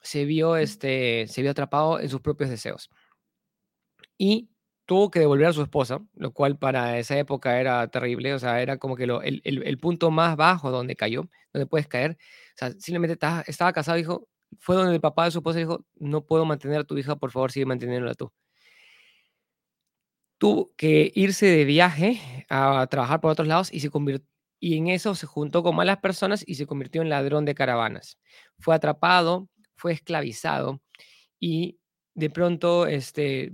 se 0.00 0.24
vio, 0.24 0.56
este, 0.56 1.26
se 1.28 1.42
vio 1.42 1.50
atrapado 1.50 2.00
en 2.00 2.08
sus 2.08 2.20
propios 2.20 2.50
deseos. 2.50 2.90
y 4.18 4.48
tuvo 4.86 5.10
que 5.10 5.20
devolver 5.20 5.48
a 5.48 5.52
su 5.52 5.62
esposa, 5.62 6.00
lo 6.14 6.32
cual 6.32 6.58
para 6.58 6.98
esa 6.98 7.18
época 7.18 7.60
era 7.60 7.88
terrible, 7.88 8.34
o 8.34 8.38
sea, 8.38 8.62
era 8.62 8.78
como 8.78 8.96
que 8.96 9.06
lo, 9.06 9.22
el, 9.22 9.42
el, 9.44 9.62
el, 9.64 9.78
punto 9.78 10.10
más 10.10 10.36
bajo 10.36 10.70
donde 10.70 10.96
cayó, 10.96 11.28
donde 11.52 11.66
puedes 11.66 11.88
caer. 11.88 12.12
O 12.54 12.58
sea, 12.58 12.70
simplemente 12.72 13.14
estaba, 13.14 13.42
estaba 13.46 13.72
casado, 13.72 13.98
dijo, 13.98 14.28
fue 14.58 14.76
donde 14.76 14.94
el 14.94 15.00
papá 15.00 15.24
de 15.26 15.32
su 15.32 15.38
esposa 15.38 15.58
dijo, 15.58 15.84
no 15.96 16.24
puedo 16.24 16.44
mantener 16.46 16.80
a 16.80 16.84
tu 16.84 16.96
hija, 16.98 17.16
por 17.16 17.32
favor, 17.32 17.52
sigue 17.52 17.66
manteniéndola 17.66 18.14
tú. 18.14 18.32
Tuvo 20.38 20.70
que 20.76 21.12
irse 21.14 21.46
de 21.46 21.64
viaje 21.64 22.46
a 22.50 22.86
trabajar 22.90 23.20
por 23.20 23.30
otros 23.30 23.48
lados 23.48 23.72
y 23.72 23.80
se 23.80 23.90
convirtió 23.90 24.26
y 24.58 24.76
en 24.78 24.88
eso 24.88 25.14
se 25.14 25.26
juntó 25.26 25.62
con 25.62 25.76
malas 25.76 25.98
personas 25.98 26.42
y 26.46 26.54
se 26.54 26.66
convirtió 26.66 27.02
en 27.02 27.10
ladrón 27.10 27.44
de 27.44 27.54
caravanas. 27.54 28.18
Fue 28.58 28.74
atrapado, 28.74 29.48
fue 29.76 29.92
esclavizado 29.92 30.80
y 31.38 31.78
de 32.16 32.30
pronto 32.30 32.86
este, 32.86 33.52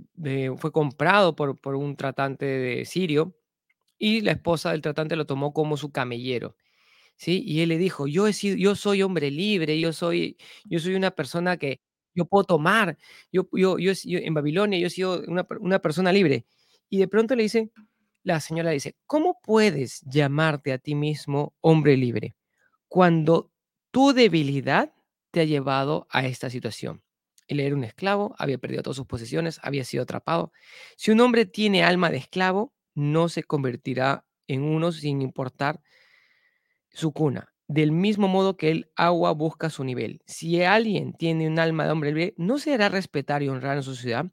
fue 0.57 0.71
comprado 0.71 1.35
por, 1.35 1.59
por 1.59 1.75
un 1.75 1.97
tratante 1.97 2.45
de 2.45 2.85
sirio 2.85 3.35
y 3.99 4.21
la 4.21 4.31
esposa 4.31 4.71
del 4.71 4.81
tratante 4.81 5.17
lo 5.17 5.25
tomó 5.25 5.53
como 5.53 5.75
su 5.77 5.91
camellero. 5.91 6.55
¿sí? 7.17 7.43
Y 7.45 7.61
él 7.61 7.69
le 7.69 7.77
dijo, 7.77 8.07
yo, 8.07 8.25
he 8.27 8.33
sido, 8.33 8.55
yo 8.57 8.75
soy 8.75 9.03
hombre 9.03 9.31
libre, 9.31 9.79
yo 9.79 9.91
soy, 9.93 10.37
yo 10.63 10.79
soy 10.79 10.95
una 10.95 11.11
persona 11.11 11.57
que 11.57 11.81
yo 12.15 12.25
puedo 12.25 12.45
tomar, 12.45 12.97
yo, 13.33 13.49
yo, 13.53 13.77
yo, 13.77 13.93
en 14.05 14.33
Babilonia 14.33 14.79
yo 14.79 14.87
he 14.87 14.91
sido 14.91 15.23
una, 15.27 15.45
una 15.59 15.79
persona 15.79 16.13
libre. 16.13 16.45
Y 16.89 16.99
de 16.99 17.09
pronto 17.09 17.35
le 17.35 17.43
dice, 17.43 17.71
la 18.23 18.39
señora 18.39 18.71
dice, 18.71 18.95
¿cómo 19.05 19.39
puedes 19.43 20.01
llamarte 20.03 20.71
a 20.71 20.77
ti 20.77 20.95
mismo 20.95 21.53
hombre 21.59 21.97
libre 21.97 22.35
cuando 22.87 23.51
tu 23.91 24.13
debilidad 24.13 24.93
te 25.31 25.41
ha 25.41 25.45
llevado 25.45 26.07
a 26.11 26.25
esta 26.25 26.49
situación? 26.49 27.03
Él 27.53 27.59
era 27.59 27.75
un 27.75 27.83
esclavo, 27.83 28.35
había 28.37 28.57
perdido 28.57 28.83
todas 28.83 28.97
sus 28.97 29.05
posesiones, 29.05 29.59
había 29.63 29.83
sido 29.85 30.03
atrapado. 30.03 30.51
Si 30.97 31.11
un 31.11 31.21
hombre 31.21 31.45
tiene 31.45 31.83
alma 31.83 32.09
de 32.09 32.17
esclavo, 32.17 32.73
no 32.95 33.29
se 33.29 33.43
convertirá 33.43 34.25
en 34.47 34.63
uno 34.63 34.91
sin 34.91 35.21
importar 35.21 35.81
su 36.89 37.13
cuna. 37.13 37.53
Del 37.67 37.91
mismo 37.91 38.27
modo 38.27 38.57
que 38.57 38.71
el 38.71 38.91
agua 38.95 39.31
busca 39.31 39.69
su 39.69 39.83
nivel. 39.83 40.21
Si 40.25 40.61
alguien 40.63 41.13
tiene 41.13 41.47
un 41.47 41.59
alma 41.59 41.85
de 41.85 41.91
hombre 41.91 42.09
libre, 42.09 42.33
no 42.37 42.57
se 42.57 42.73
hará 42.73 42.89
respetar 42.89 43.41
y 43.41 43.49
honrar 43.49 43.77
en 43.77 43.83
su 43.83 43.95
ciudad, 43.95 44.25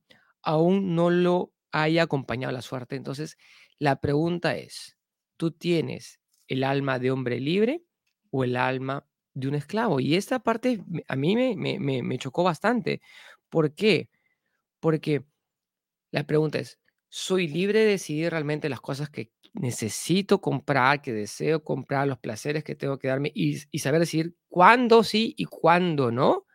aún 0.43 0.95
no 0.95 1.11
lo 1.11 1.53
haya 1.73 2.03
acompañado 2.03 2.53
la 2.53 2.63
suerte. 2.63 2.97
Entonces, 2.97 3.37
la 3.79 4.01
pregunta 4.01 4.57
es, 4.57 4.97
¿tú 5.37 5.53
tienes 5.53 6.21
el 6.49 6.65
alma 6.65 6.99
de 6.99 7.11
hombre 7.11 7.39
libre 7.39 7.85
o 8.31 8.45
el 8.45 8.57
alma 8.57 9.07
de 9.35 9.49
un 9.49 9.55
esclavo? 9.55 10.01
Y 10.01 10.17
esta 10.17 10.41
parte 10.41 10.83
a 11.09 11.17
mí 11.17 11.37
me, 11.37 11.57
me, 11.57 12.03
me 12.03 12.19
chocó 12.19 12.45
bastante. 12.45 13.01
¿Por 13.51 13.75
qué? 13.75 14.09
Porque 14.81 15.25
la 16.11 16.25
pregunta 16.27 16.59
es, 16.59 16.79
¿soy 17.09 17.49
libre 17.49 17.81
de 17.81 17.87
decidir 17.93 18.31
realmente 18.31 18.69
las 18.69 18.81
cosas 18.81 19.11
que 19.11 19.31
necesito 19.53 20.41
comprar, 20.41 21.03
que 21.03 21.13
deseo 21.13 21.65
comprar, 21.65 22.07
los 22.09 22.19
placeres 22.19 22.65
que 22.65 22.77
tengo 22.77 22.99
que 22.99 23.09
darme 23.09 23.33
y, 23.35 23.59
y 23.71 23.79
saber 23.81 24.01
decir 24.01 24.35
cuándo 24.49 25.03
sí 25.05 25.35
y 25.37 25.45
cuándo 25.47 26.11
no? 26.13 26.47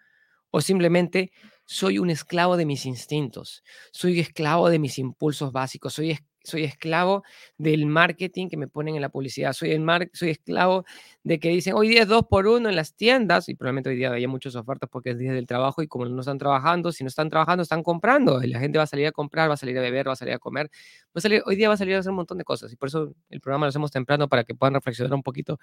¿O 0.52 0.62
simplemente 0.62 1.32
soy 1.66 2.00
un 2.00 2.10
esclavo 2.10 2.58
de 2.58 2.66
mis 2.66 2.86
instintos, 2.86 3.64
soy 3.92 4.20
esclavo 4.20 4.70
de 4.70 4.80
mis 4.80 5.00
impulsos 5.00 5.52
básicos, 5.52 5.94
soy, 5.94 6.18
soy 6.46 6.64
esclavo 6.64 7.24
del 7.58 7.86
marketing 7.86 8.48
que 8.48 8.58
me 8.58 8.68
ponen 8.68 8.96
en 8.96 9.02
la 9.02 9.10
publicidad, 9.10 9.54
soy, 9.54 9.72
el 9.72 9.82
mar, 9.82 10.10
soy 10.14 10.30
esclavo 10.30 10.86
de 11.24 11.40
que 11.40 11.50
dicen 11.50 11.74
hoy 11.76 11.90
día 11.90 12.04
es 12.04 12.08
dos 12.08 12.26
por 12.30 12.48
uno 12.48 12.70
en 12.70 12.76
las 12.76 12.96
tiendas 12.96 13.50
y 13.50 13.56
probablemente 13.56 13.90
hoy 13.90 13.98
día 13.98 14.12
haya 14.12 14.28
muchas 14.28 14.56
ofertas 14.56 14.90
porque 14.90 15.12
es 15.12 15.18
día 15.18 15.34
del 15.34 15.48
trabajo 15.48 15.82
y 15.82 15.88
como 15.88 16.06
no 16.06 16.20
están 16.20 16.38
trabajando, 16.38 16.92
si 16.92 17.04
no 17.04 17.08
están 17.08 17.30
trabajando, 17.30 17.64
están 17.64 17.84
comprando 17.84 18.44
y 18.44 18.48
la 18.48 18.60
gente 18.60 18.78
va 18.78 18.84
a 18.84 18.88
salir 18.88 19.08
a 19.08 19.12
comprar, 19.12 19.50
va 19.50 19.56
a 19.56 19.58
salir 19.58 19.78
a 19.78 19.82
beber, 19.82 20.08
va 20.08 20.14
a 20.14 20.16
salir 20.16 20.34
a 20.34 20.40
comer, 20.40 20.68
va 21.08 21.12
a 21.16 21.22
salir, 21.22 21.42
hoy 21.46 21.56
día 21.56 21.68
va 21.68 21.74
a 21.74 21.78
salir 21.78 21.96
a 21.96 22.00
hacer 22.00 22.12
un 22.12 22.18
montón 22.18 22.38
de 22.38 22.44
cosas 22.44 22.72
y 22.72 22.76
por 22.76 22.88
eso 22.88 23.14
el 23.30 23.42
programa 23.42 23.66
lo 23.66 23.70
hacemos 23.70 23.92
temprano 23.92 24.30
para 24.30 24.44
que 24.44 24.56
puedan 24.56 24.74
reflexionar 24.74 25.14
un 25.14 25.24
poquito 25.24 25.60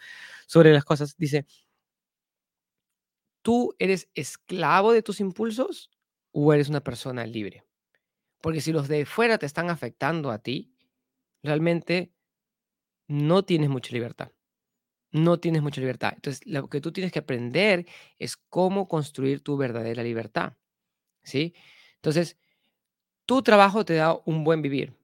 sobre 0.46 0.72
las 0.72 0.84
cosas. 0.84 1.16
Dice, 1.16 1.46
¿tú 3.42 3.74
eres 3.78 4.08
esclavo 4.14 4.92
de 4.92 5.02
tus 5.02 5.20
impulsos 5.20 5.90
o 6.32 6.52
eres 6.52 6.68
una 6.68 6.80
persona 6.80 7.26
libre? 7.26 7.64
Porque 8.40 8.60
si 8.60 8.72
los 8.72 8.88
de 8.88 9.06
fuera 9.06 9.38
te 9.38 9.46
están 9.46 9.70
afectando 9.70 10.30
a 10.30 10.38
ti, 10.38 10.71
realmente 11.42 12.12
no 13.08 13.44
tienes 13.44 13.68
mucha 13.68 13.92
libertad. 13.92 14.32
No 15.10 15.38
tienes 15.38 15.62
mucha 15.62 15.80
libertad. 15.80 16.12
Entonces, 16.14 16.40
lo 16.46 16.68
que 16.68 16.80
tú 16.80 16.92
tienes 16.92 17.12
que 17.12 17.18
aprender 17.18 17.86
es 18.18 18.36
cómo 18.36 18.88
construir 18.88 19.42
tu 19.42 19.56
verdadera 19.56 20.02
libertad. 20.02 20.54
¿Sí? 21.22 21.54
Entonces, 21.96 22.38
tu 23.26 23.42
trabajo 23.42 23.84
te 23.84 23.94
da 23.94 24.18
un 24.24 24.44
buen 24.44 24.62
vivir, 24.62 24.94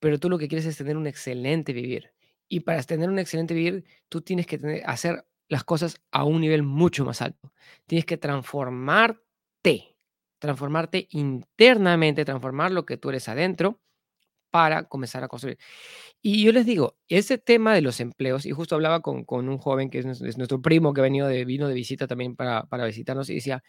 pero 0.00 0.18
tú 0.18 0.28
lo 0.28 0.38
que 0.38 0.48
quieres 0.48 0.66
es 0.66 0.76
tener 0.76 0.96
un 0.96 1.06
excelente 1.06 1.72
vivir. 1.72 2.12
Y 2.48 2.60
para 2.60 2.82
tener 2.82 3.08
un 3.08 3.18
excelente 3.18 3.54
vivir, 3.54 3.84
tú 4.08 4.22
tienes 4.22 4.46
que 4.46 4.82
hacer 4.84 5.24
las 5.48 5.64
cosas 5.64 6.00
a 6.10 6.24
un 6.24 6.40
nivel 6.40 6.62
mucho 6.62 7.04
más 7.04 7.22
alto. 7.22 7.52
Tienes 7.86 8.06
que 8.06 8.16
transformarte, 8.16 9.96
transformarte 10.38 11.06
internamente, 11.10 12.24
transformar 12.24 12.72
lo 12.72 12.86
que 12.86 12.96
tú 12.96 13.10
eres 13.10 13.28
adentro 13.28 13.80
para 14.50 14.84
comenzar 14.84 15.24
a 15.24 15.28
construir. 15.28 15.58
Y 16.22 16.44
yo 16.44 16.52
les 16.52 16.66
digo, 16.66 16.98
ese 17.08 17.38
tema 17.38 17.74
de 17.74 17.82
los 17.82 18.00
empleos, 18.00 18.46
y 18.46 18.52
justo 18.52 18.74
hablaba 18.74 19.00
con, 19.00 19.24
con 19.24 19.48
un 19.48 19.58
joven 19.58 19.90
que 19.90 19.98
es, 20.00 20.06
nuestro 20.06 20.62
primo 20.62 20.92
que 20.94 21.00
venido 21.00 21.28
de, 21.28 21.44
vino 21.44 21.68
de 21.68 21.74
visita 21.74 22.06
también 22.06 22.36
para, 22.36 22.64
para 22.64 22.86
visitarnos 22.86 23.30
y 23.30 23.34
decía, 23.36 23.62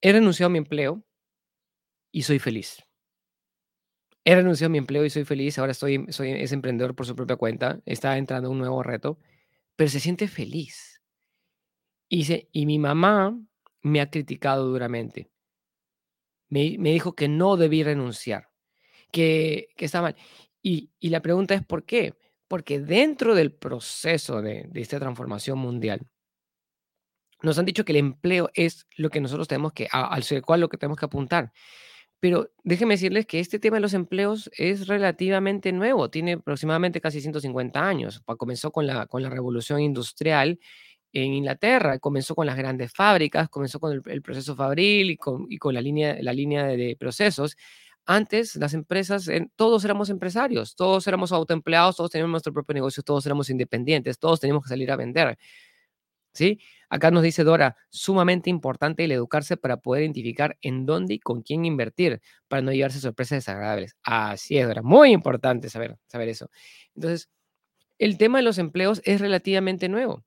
he 0.00 0.12
renunciado 0.12 0.48
a 0.48 0.52
mi 0.52 0.58
empleo 0.58 1.02
y 2.10 2.22
soy 2.22 2.38
feliz. 2.38 2.82
He 4.24 4.34
renunciado 4.34 4.68
a 4.68 4.72
mi 4.72 4.78
empleo 4.78 5.04
y 5.04 5.10
soy 5.10 5.24
feliz. 5.24 5.58
Ahora 5.58 5.72
estoy, 5.72 6.06
soy 6.10 6.30
es 6.32 6.52
emprendedor 6.52 6.94
por 6.94 7.06
su 7.06 7.16
propia 7.16 7.36
cuenta. 7.36 7.80
Está 7.86 8.16
entrando 8.18 8.50
un 8.50 8.58
nuevo 8.58 8.82
reto 8.82 9.18
pero 9.76 9.90
se 9.90 10.00
siente 10.00 10.28
feliz. 10.28 11.02
Y, 12.08 12.18
dice, 12.18 12.48
y 12.52 12.66
mi 12.66 12.78
mamá 12.78 13.36
me 13.82 14.00
ha 14.00 14.10
criticado 14.10 14.66
duramente. 14.66 15.30
Me, 16.48 16.76
me 16.78 16.92
dijo 16.92 17.14
que 17.14 17.28
no 17.28 17.56
debí 17.56 17.82
renunciar, 17.82 18.50
que, 19.12 19.68
está 19.76 20.02
mal. 20.02 20.16
Y, 20.62 20.90
y, 20.98 21.10
la 21.10 21.22
pregunta 21.22 21.54
es 21.54 21.64
¿por 21.64 21.84
qué? 21.84 22.14
Porque 22.48 22.80
dentro 22.80 23.34
del 23.34 23.52
proceso 23.52 24.42
de, 24.42 24.66
de 24.68 24.80
esta 24.80 24.98
transformación 24.98 25.58
mundial, 25.58 26.00
nos 27.42 27.58
han 27.58 27.66
dicho 27.66 27.84
que 27.84 27.92
el 27.92 27.98
empleo 27.98 28.50
es 28.54 28.86
lo 28.96 29.10
que 29.10 29.20
nosotros 29.20 29.48
tenemos 29.48 29.72
que, 29.72 29.88
al 29.90 30.24
cual 30.42 30.60
lo 30.60 30.68
que 30.68 30.78
tenemos 30.78 30.98
que 30.98 31.06
apuntar. 31.06 31.52
Pero 32.20 32.52
déjenme 32.62 32.94
decirles 32.94 33.26
que 33.26 33.40
este 33.40 33.58
tema 33.58 33.78
de 33.78 33.80
los 33.80 33.94
empleos 33.94 34.48
es 34.56 34.86
relativamente 34.86 35.72
nuevo, 35.72 36.08
tiene 36.08 36.34
aproximadamente 36.34 37.00
casi 37.00 37.20
150 37.20 37.84
años. 37.84 38.22
Comenzó 38.38 38.70
con 38.70 38.86
la, 38.86 39.06
con 39.06 39.24
la 39.24 39.28
revolución 39.28 39.80
industrial 39.80 40.60
en 41.12 41.32
Inglaterra, 41.34 41.98
comenzó 41.98 42.36
con 42.36 42.46
las 42.46 42.56
grandes 42.56 42.92
fábricas, 42.92 43.48
comenzó 43.48 43.80
con 43.80 44.02
el, 44.06 44.22
proceso 44.22 44.54
fabril 44.54 45.10
y 45.10 45.16
con, 45.16 45.46
y 45.50 45.58
con, 45.58 45.74
la 45.74 45.80
línea, 45.80 46.16
la 46.20 46.32
línea 46.32 46.64
de, 46.64 46.96
procesos. 46.96 47.56
Antes 48.06 48.56
las 48.56 48.74
empresas, 48.74 49.28
todos 49.56 49.84
éramos 49.84 50.10
empresarios, 50.10 50.74
todos 50.74 51.06
éramos 51.06 51.30
autoempleados, 51.32 51.96
todos 51.96 52.10
teníamos 52.10 52.32
nuestro 52.32 52.52
propio 52.52 52.74
negocio, 52.74 53.02
todos 53.02 53.24
éramos 53.26 53.48
independientes, 53.48 54.18
todos 54.18 54.40
teníamos 54.40 54.64
que 54.64 54.70
salir 54.70 54.90
a 54.90 54.96
vender. 54.96 55.38
¿Sí? 56.34 56.60
Acá 56.88 57.10
nos 57.10 57.22
dice 57.22 57.44
Dora, 57.44 57.76
sumamente 57.90 58.50
importante 58.50 59.04
el 59.04 59.12
educarse 59.12 59.56
para 59.56 59.76
poder 59.78 60.02
identificar 60.02 60.56
en 60.62 60.86
dónde 60.86 61.14
y 61.14 61.18
con 61.20 61.42
quién 61.42 61.64
invertir 61.64 62.20
para 62.48 62.62
no 62.62 62.72
llevarse 62.72 63.00
sorpresas 63.00 63.38
desagradables. 63.38 63.96
Así 64.02 64.58
es, 64.58 64.66
Dora, 64.66 64.82
muy 64.82 65.12
importante 65.12 65.68
saber, 65.68 65.98
saber 66.06 66.28
eso. 66.28 66.50
Entonces, 66.94 67.28
el 67.98 68.18
tema 68.18 68.38
de 68.38 68.44
los 68.44 68.58
empleos 68.58 69.00
es 69.04 69.20
relativamente 69.20 69.88
nuevo. 69.88 70.24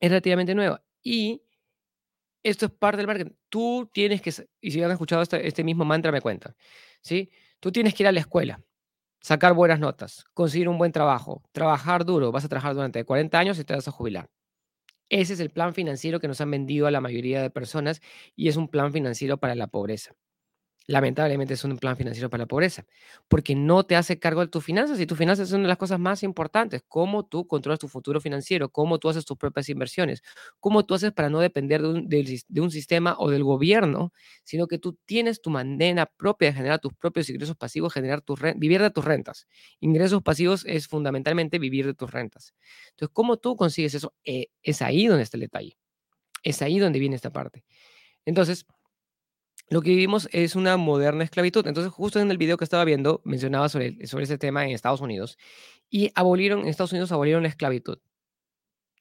Es 0.00 0.10
relativamente 0.10 0.54
nuevo. 0.54 0.78
Y 1.02 1.42
esto 2.48 2.66
es 2.66 2.72
parte 2.72 2.98
del 2.98 3.06
marketing. 3.06 3.32
Tú 3.48 3.90
tienes 3.92 4.22
que, 4.22 4.32
y 4.60 4.70
si 4.70 4.82
han 4.82 4.90
escuchado 4.90 5.22
este, 5.22 5.46
este 5.46 5.64
mismo 5.64 5.84
mantra, 5.84 6.12
me 6.12 6.20
cuentan, 6.20 6.54
¿sí? 7.02 7.30
Tú 7.60 7.72
tienes 7.72 7.94
que 7.94 8.02
ir 8.04 8.08
a 8.08 8.12
la 8.12 8.20
escuela, 8.20 8.62
sacar 9.20 9.54
buenas 9.54 9.80
notas, 9.80 10.24
conseguir 10.34 10.68
un 10.68 10.78
buen 10.78 10.92
trabajo, 10.92 11.42
trabajar 11.52 12.04
duro. 12.04 12.32
Vas 12.32 12.44
a 12.44 12.48
trabajar 12.48 12.74
durante 12.74 13.04
40 13.04 13.38
años 13.38 13.58
y 13.58 13.64
te 13.64 13.74
vas 13.74 13.88
a 13.88 13.92
jubilar. 13.92 14.30
Ese 15.08 15.34
es 15.34 15.40
el 15.40 15.50
plan 15.50 15.74
financiero 15.74 16.20
que 16.20 16.28
nos 16.28 16.40
han 16.40 16.50
vendido 16.50 16.86
a 16.86 16.90
la 16.90 17.00
mayoría 17.00 17.42
de 17.42 17.50
personas 17.50 18.00
y 18.36 18.48
es 18.48 18.56
un 18.56 18.68
plan 18.68 18.92
financiero 18.92 19.38
para 19.38 19.54
la 19.54 19.68
pobreza 19.68 20.14
lamentablemente 20.88 21.52
es 21.54 21.62
un 21.64 21.76
plan 21.76 21.96
financiero 21.96 22.30
para 22.30 22.44
la 22.44 22.46
pobreza, 22.46 22.86
porque 23.28 23.54
no 23.54 23.84
te 23.84 23.94
hace 23.94 24.18
cargo 24.18 24.40
de 24.40 24.48
tus 24.48 24.64
finanzas 24.64 24.98
y 24.98 25.06
tus 25.06 25.18
finanzas 25.18 25.50
son 25.50 25.62
de 25.62 25.68
las 25.68 25.76
cosas 25.76 26.00
más 26.00 26.22
importantes, 26.22 26.82
cómo 26.88 27.26
tú 27.26 27.46
controlas 27.46 27.78
tu 27.78 27.88
futuro 27.88 28.22
financiero, 28.22 28.70
cómo 28.70 28.98
tú 28.98 29.10
haces 29.10 29.26
tus 29.26 29.36
propias 29.36 29.68
inversiones, 29.68 30.22
cómo 30.60 30.86
tú 30.86 30.94
haces 30.94 31.12
para 31.12 31.28
no 31.28 31.40
depender 31.40 31.82
de 31.82 32.60
un, 32.60 32.70
sistema 32.70 33.16
o 33.18 33.28
del 33.28 33.44
gobierno, 33.44 34.14
sino 34.44 34.66
que 34.66 34.78
tú 34.78 34.98
tienes 35.04 35.42
tu 35.42 35.50
manera 35.50 36.06
propia 36.06 36.48
de 36.48 36.54
generar 36.54 36.78
tus 36.80 36.94
propios 36.94 37.28
ingresos 37.28 37.56
pasivos, 37.56 37.92
generar 37.92 38.22
tu 38.22 38.34
vivir 38.56 38.80
de 38.80 38.90
tus 38.90 39.04
rentas. 39.04 39.46
Ingresos 39.80 40.22
pasivos 40.22 40.64
es 40.64 40.88
fundamentalmente 40.88 41.58
vivir 41.58 41.84
de 41.84 41.92
tus 41.92 42.10
rentas. 42.10 42.54
Entonces, 42.90 43.12
¿cómo 43.12 43.36
tú 43.36 43.56
consigues 43.56 43.94
eso? 43.94 44.14
Eh, 44.24 44.48
es 44.62 44.80
ahí 44.80 45.06
donde 45.06 45.24
está 45.24 45.36
el 45.36 45.42
detalle. 45.42 45.76
Es 46.42 46.62
ahí 46.62 46.78
donde 46.78 46.98
viene 46.98 47.16
esta 47.16 47.30
parte. 47.30 47.64
Entonces, 48.24 48.66
lo 49.70 49.82
que 49.82 49.90
vivimos 49.90 50.28
es 50.32 50.56
una 50.56 50.76
moderna 50.76 51.24
esclavitud. 51.24 51.66
Entonces, 51.66 51.92
justo 51.92 52.20
en 52.20 52.30
el 52.30 52.38
video 52.38 52.56
que 52.56 52.64
estaba 52.64 52.84
viendo, 52.84 53.20
mencionaba 53.24 53.68
sobre, 53.68 54.06
sobre 54.06 54.24
ese 54.24 54.38
tema 54.38 54.64
en 54.64 54.70
Estados 54.70 55.00
Unidos. 55.00 55.38
Y 55.90 56.10
abolieron, 56.14 56.60
en 56.60 56.68
Estados 56.68 56.92
Unidos 56.92 57.12
abolieron 57.12 57.42
la 57.42 57.48
esclavitud. 57.48 57.98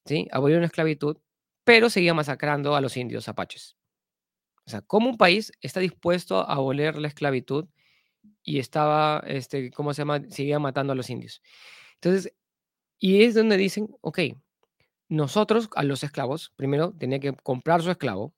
¿Sí? 0.06 0.28
Abolieron 0.32 0.62
la 0.62 0.68
esclavitud, 0.68 1.18
pero 1.64 1.90
seguía 1.90 2.14
masacrando 2.14 2.76
a 2.76 2.82
los 2.82 2.98
indios 2.98 3.28
apaches. 3.28 3.78
O 4.66 4.70
sea, 4.70 4.82
¿cómo 4.82 5.10
un 5.10 5.18
país 5.18 5.52
está 5.62 5.80
dispuesto 5.80 6.40
a 6.40 6.54
abolir 6.54 6.98
la 6.98 7.08
esclavitud 7.08 7.68
y 8.44 8.60
estaba, 8.60 9.24
este, 9.28 9.72
¿cómo 9.72 9.94
se 9.94 10.02
llama? 10.02 10.22
Seguía 10.30 10.60
matando 10.60 10.94
a 10.94 10.96
los 10.96 11.10
indios. 11.10 11.42
Entonces, 11.96 12.34
y 13.00 13.24
es 13.24 13.36
donde 13.36 13.58
dicen, 13.58 13.90
ok, 14.02 14.20
nosotros 15.10 15.70
a 15.76 15.84
los 15.84 16.04
esclavos, 16.04 16.52
primero 16.56 16.94
tenía 16.94 17.20
que 17.20 17.34
comprar 17.34 17.82
su 17.82 17.92
esclavo, 17.92 18.34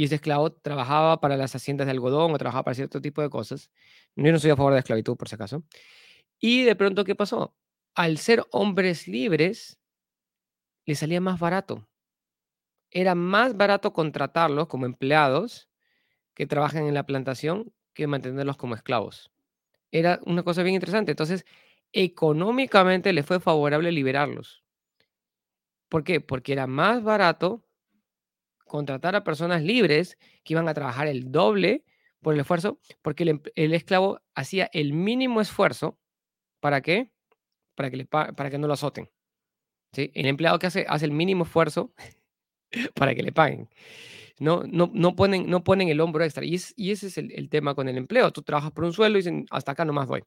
y 0.00 0.04
ese 0.04 0.14
esclavo 0.14 0.50
trabajaba 0.50 1.20
para 1.20 1.36
las 1.36 1.54
haciendas 1.54 1.86
de 1.86 1.90
algodón 1.90 2.32
o 2.32 2.38
trabajaba 2.38 2.64
para 2.64 2.74
cierto 2.74 3.02
tipo 3.02 3.20
de 3.20 3.28
cosas. 3.28 3.70
Yo 4.16 4.32
no 4.32 4.38
soy 4.38 4.48
a 4.50 4.56
favor 4.56 4.72
de 4.72 4.76
la 4.76 4.80
esclavitud, 4.80 5.14
por 5.14 5.28
si 5.28 5.34
acaso. 5.34 5.62
Y 6.38 6.62
de 6.62 6.74
pronto, 6.74 7.04
¿qué 7.04 7.14
pasó? 7.14 7.54
Al 7.94 8.16
ser 8.16 8.46
hombres 8.50 9.06
libres, 9.08 9.78
les 10.86 11.00
salía 11.00 11.20
más 11.20 11.38
barato. 11.38 11.86
Era 12.90 13.14
más 13.14 13.54
barato 13.58 13.92
contratarlos 13.92 14.68
como 14.68 14.86
empleados 14.86 15.68
que 16.32 16.46
trabajan 16.46 16.86
en 16.86 16.94
la 16.94 17.04
plantación 17.04 17.70
que 17.92 18.06
mantenerlos 18.06 18.56
como 18.56 18.76
esclavos. 18.76 19.30
Era 19.92 20.18
una 20.24 20.42
cosa 20.44 20.62
bien 20.62 20.76
interesante. 20.76 21.12
Entonces, 21.12 21.44
económicamente 21.92 23.12
les 23.12 23.26
fue 23.26 23.38
favorable 23.38 23.92
liberarlos. 23.92 24.64
¿Por 25.90 26.04
qué? 26.04 26.22
Porque 26.22 26.54
era 26.54 26.66
más 26.66 27.02
barato 27.02 27.66
contratar 28.70 29.16
a 29.16 29.24
personas 29.24 29.62
libres 29.64 30.16
que 30.44 30.54
iban 30.54 30.68
a 30.68 30.74
trabajar 30.74 31.08
el 31.08 31.32
doble 31.32 31.84
por 32.22 32.34
el 32.34 32.40
esfuerzo, 32.40 32.78
porque 33.02 33.24
el, 33.24 33.74
esclavo 33.74 34.20
hacía 34.36 34.70
el 34.72 34.92
mínimo 34.92 35.40
esfuerzo. 35.40 35.98
¿Para 36.60 36.80
qué? 36.80 37.10
Para 37.74 37.90
que, 37.90 38.04
para 38.06 38.48
que 38.48 38.58
no 38.58 38.68
lo 38.68 38.74
azoten. 38.74 39.10
¿sí? 39.92 40.12
El 40.14 40.26
empleado 40.26 40.60
que 40.60 40.68
hace, 40.68 40.86
hace 40.88 41.04
el 41.04 41.10
mínimo 41.10 41.44
esfuerzo 41.44 41.92
para 42.94 43.12
que 43.14 43.24
le 43.24 43.32
paguen. 43.32 43.68
No, 44.38 44.62
no, 44.62 44.88
no, 44.94 45.16
ponen, 45.16 45.50
no 45.50 45.64
ponen 45.64 45.88
el 45.88 46.00
hombro 46.00 46.22
extra. 46.22 46.44
Y, 46.44 46.60
y 46.76 46.92
ese 46.92 47.08
es 47.08 47.18
el, 47.18 47.32
el, 47.32 47.48
tema 47.48 47.74
con 47.74 47.88
el 47.88 47.98
empleo. 47.98 48.30
Tú 48.30 48.42
trabajas 48.42 48.70
por 48.70 48.84
un 48.84 48.92
sueldo 48.92 49.18
y 49.18 49.22
dicen, 49.22 49.46
hasta 49.50 49.72
acá 49.72 49.84
nomás 49.84 50.06
voy. 50.06 50.22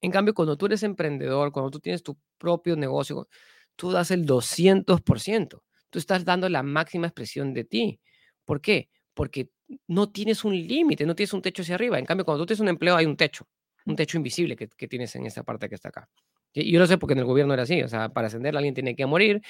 En 0.00 0.10
cambio, 0.10 0.34
cuando 0.34 0.56
tú 0.56 0.66
eres 0.66 0.82
emprendedor, 0.82 1.52
cuando 1.52 1.70
tú 1.70 1.78
tienes 1.78 2.02
tu 2.02 2.18
propio 2.38 2.74
negocio, 2.74 3.28
tú 3.76 3.92
das 3.92 4.10
el 4.10 4.26
200% 4.26 5.62
tú 5.94 6.00
estás 6.00 6.24
dando 6.24 6.48
la 6.48 6.64
máxima 6.64 7.06
expresión 7.06 7.54
de 7.54 7.62
ti. 7.62 8.00
¿Por 8.44 8.60
qué? 8.60 8.88
Porque 9.14 9.50
no 9.86 10.10
tienes 10.10 10.44
un 10.44 10.52
límite, 10.52 11.06
no 11.06 11.14
tienes 11.14 11.32
un 11.32 11.40
techo 11.40 11.62
hacia 11.62 11.76
arriba. 11.76 12.00
En 12.00 12.04
cambio, 12.04 12.24
cuando 12.24 12.42
tú 12.42 12.46
tienes 12.46 12.58
un 12.58 12.66
empleo, 12.66 12.96
hay 12.96 13.06
un 13.06 13.16
techo, 13.16 13.46
un 13.86 13.94
techo 13.94 14.16
invisible 14.16 14.56
que, 14.56 14.88
tienes 14.88 15.14
en 15.14 15.24
esta 15.24 15.44
parte 15.44 15.68
que 15.68 15.76
está 15.76 15.90
acá. 15.90 16.08
Y 16.52 16.72
yo 16.72 16.80
lo 16.80 16.88
sé 16.88 16.98
porque 16.98 17.12
en 17.12 17.20
el 17.20 17.26
gobierno 17.26 17.54
era 17.54 17.62
así, 17.62 17.80
o 17.80 17.86
sea, 17.86 18.08
para 18.08 18.26
ascender 18.26 18.56
alguien 18.56 18.74
tiene 18.74 18.96
que 18.96 19.06
morir 19.06 19.40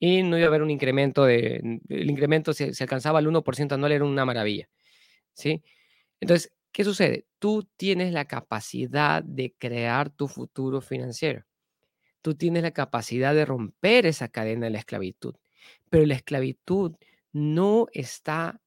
y 0.00 0.24
no 0.24 0.36
iba 0.36 0.46
a 0.46 0.48
haber 0.48 0.62
un 0.62 0.70
incremento 0.70 1.24
de, 1.24 1.80
el 1.88 2.10
incremento 2.10 2.52
si 2.52 2.74
se 2.74 2.82
alcanzaba 2.82 3.20
el 3.20 3.28
1% 3.28 3.72
anual 3.72 3.92
era 3.92 4.04
una 4.04 4.24
maravilla, 4.24 4.68
¿sí? 5.34 5.62
Entonces, 6.20 6.52
¿qué 6.72 6.82
sucede? 6.82 7.26
Tú 7.38 7.68
tienes 7.76 8.12
la 8.12 8.24
capacidad 8.24 9.22
de 9.22 9.54
crear 9.56 10.10
tu 10.10 10.26
futuro 10.26 10.80
financiero. 10.80 11.44
Tú 12.22 12.34
tienes 12.34 12.64
la 12.64 12.72
capacidad 12.72 13.34
de 13.34 13.44
romper 13.44 14.06
esa 14.06 14.28
cadena 14.28 14.66
de 14.66 14.70
la 14.72 14.78
esclavitud. 14.78 15.34
Pero 15.92 16.06
la 16.06 16.14
esclavitud 16.14 16.94
no 17.34 17.86
está 17.92 18.62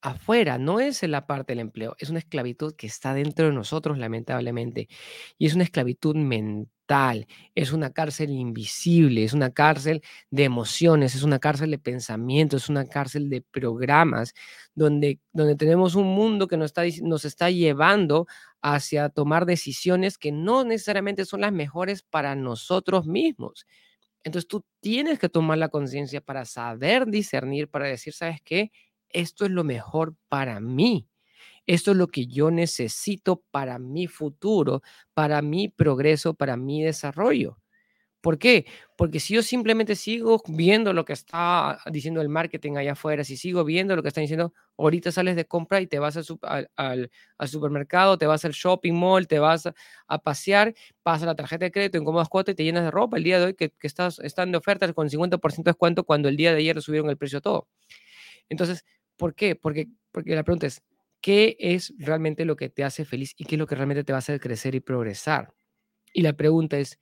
afuera, 0.00 0.56
no 0.56 0.80
es 0.80 1.02
en 1.02 1.10
la 1.10 1.26
parte 1.26 1.52
del 1.52 1.60
empleo, 1.60 1.94
es 1.98 2.08
una 2.08 2.20
esclavitud 2.20 2.74
que 2.74 2.86
está 2.86 3.12
dentro 3.12 3.44
de 3.48 3.52
nosotros, 3.52 3.98
lamentablemente. 3.98 4.88
Y 5.36 5.44
es 5.44 5.54
una 5.54 5.64
esclavitud 5.64 6.16
mental, 6.16 7.26
es 7.54 7.72
una 7.72 7.90
cárcel 7.92 8.30
invisible, 8.30 9.24
es 9.24 9.34
una 9.34 9.50
cárcel 9.50 10.02
de 10.30 10.44
emociones, 10.44 11.14
es 11.14 11.22
una 11.22 11.38
cárcel 11.38 11.70
de 11.70 11.78
pensamientos, 11.78 12.62
es 12.62 12.68
una 12.70 12.86
cárcel 12.86 13.28
de 13.28 13.42
programas, 13.42 14.32
donde, 14.74 15.20
donde 15.34 15.56
tenemos 15.56 15.96
un 15.96 16.06
mundo 16.06 16.48
que 16.48 16.56
nos 16.56 16.68
está, 16.68 16.84
nos 17.02 17.26
está 17.26 17.50
llevando 17.50 18.26
hacia 18.62 19.10
tomar 19.10 19.44
decisiones 19.44 20.16
que 20.16 20.32
no 20.32 20.64
necesariamente 20.64 21.26
son 21.26 21.42
las 21.42 21.52
mejores 21.52 22.02
para 22.02 22.34
nosotros 22.36 23.06
mismos. 23.06 23.66
Entonces 24.24 24.48
tú 24.48 24.64
tienes 24.80 25.18
que 25.18 25.28
tomar 25.28 25.58
la 25.58 25.68
conciencia 25.70 26.20
para 26.20 26.44
saber 26.44 27.06
discernir, 27.06 27.68
para 27.68 27.86
decir, 27.86 28.12
¿sabes 28.12 28.40
qué? 28.44 28.70
Esto 29.10 29.44
es 29.46 29.50
lo 29.50 29.64
mejor 29.64 30.14
para 30.28 30.60
mí. 30.60 31.08
Esto 31.66 31.92
es 31.92 31.98
lo 31.98 32.08
que 32.08 32.26
yo 32.28 32.50
necesito 32.52 33.44
para 33.52 33.78
mi 33.80 34.08
futuro, 34.08 34.82
para 35.14 35.42
mi 35.42 35.68
progreso, 35.70 36.34
para 36.34 36.56
mi 36.58 36.82
desarrollo. 36.84 37.59
¿Por 38.20 38.38
qué? 38.38 38.66
Porque 38.96 39.18
si 39.18 39.34
yo 39.34 39.42
simplemente 39.42 39.96
sigo 39.96 40.42
viendo 40.46 40.92
lo 40.92 41.06
que 41.06 41.14
está 41.14 41.80
diciendo 41.90 42.20
el 42.20 42.28
marketing 42.28 42.76
allá 42.76 42.92
afuera, 42.92 43.24
si 43.24 43.36
sigo 43.38 43.64
viendo 43.64 43.96
lo 43.96 44.02
que 44.02 44.08
están 44.08 44.22
diciendo, 44.24 44.52
ahorita 44.76 45.10
sales 45.10 45.36
de 45.36 45.46
compra 45.46 45.80
y 45.80 45.86
te 45.86 45.98
vas 45.98 46.18
al, 46.76 47.10
supermercado, 47.46 48.18
te 48.18 48.26
vas 48.26 48.44
al 48.44 48.52
shopping 48.52 48.92
mall, 48.92 49.26
te 49.26 49.38
vas 49.38 49.66
a, 50.06 50.18
pasear, 50.18 50.74
pasas 51.02 51.26
la 51.26 51.34
tarjeta 51.34 51.64
de 51.64 51.72
crédito 51.72 51.96
en 51.96 52.04
cómodas 52.04 52.28
cuotas 52.28 52.52
y 52.52 52.56
te 52.56 52.64
llenas 52.64 52.84
de 52.84 52.90
ropa 52.90 53.16
el 53.16 53.24
día 53.24 53.38
de 53.38 53.46
hoy 53.46 53.54
que, 53.54 53.72
están 53.80 54.52
de 54.52 54.58
ofertas 54.58 54.92
con 54.92 55.08
50% 55.08 55.56
de 55.56 55.70
descuento 55.70 56.04
cuando 56.04 56.28
el 56.28 56.36
día 56.36 56.52
de 56.52 56.58
ayer 56.58 56.80
subieron 56.82 57.08
el 57.08 57.16
precio 57.16 57.40
todo. 57.40 57.68
Entonces, 58.50 58.84
¿por 59.16 59.34
qué? 59.34 59.56
Porque, 59.56 59.88
porque 60.12 60.34
la 60.34 60.42
pregunta 60.42 60.66
es, 60.66 60.82
¿qué 61.22 61.56
es 61.58 61.94
realmente 61.98 62.44
lo 62.44 62.56
que 62.56 62.68
te 62.68 62.84
hace 62.84 63.06
feliz 63.06 63.32
y 63.38 63.44
qué 63.46 63.54
es 63.54 63.58
lo 63.58 63.66
que 63.66 63.76
realmente 63.76 64.04
te 64.04 64.12
va 64.12 64.18
a 64.18 64.20
hacer 64.20 64.40
crecer 64.40 64.74
y 64.74 64.80
progresar? 64.80 65.54
Y 66.12 66.22
la 66.22 66.34
pregunta 66.34 66.78
es, 66.78 66.98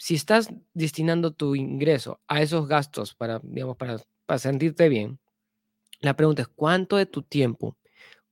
si 0.00 0.14
estás 0.14 0.48
destinando 0.72 1.32
tu 1.32 1.54
ingreso 1.54 2.22
a 2.26 2.40
esos 2.40 2.66
gastos 2.66 3.14
para, 3.14 3.38
digamos, 3.42 3.76
para, 3.76 3.98
para 4.24 4.38
sentirte 4.38 4.88
bien, 4.88 5.18
la 6.00 6.16
pregunta 6.16 6.40
es, 6.40 6.48
¿cuánto 6.48 6.96
de 6.96 7.04
tu 7.04 7.22
tiempo, 7.22 7.76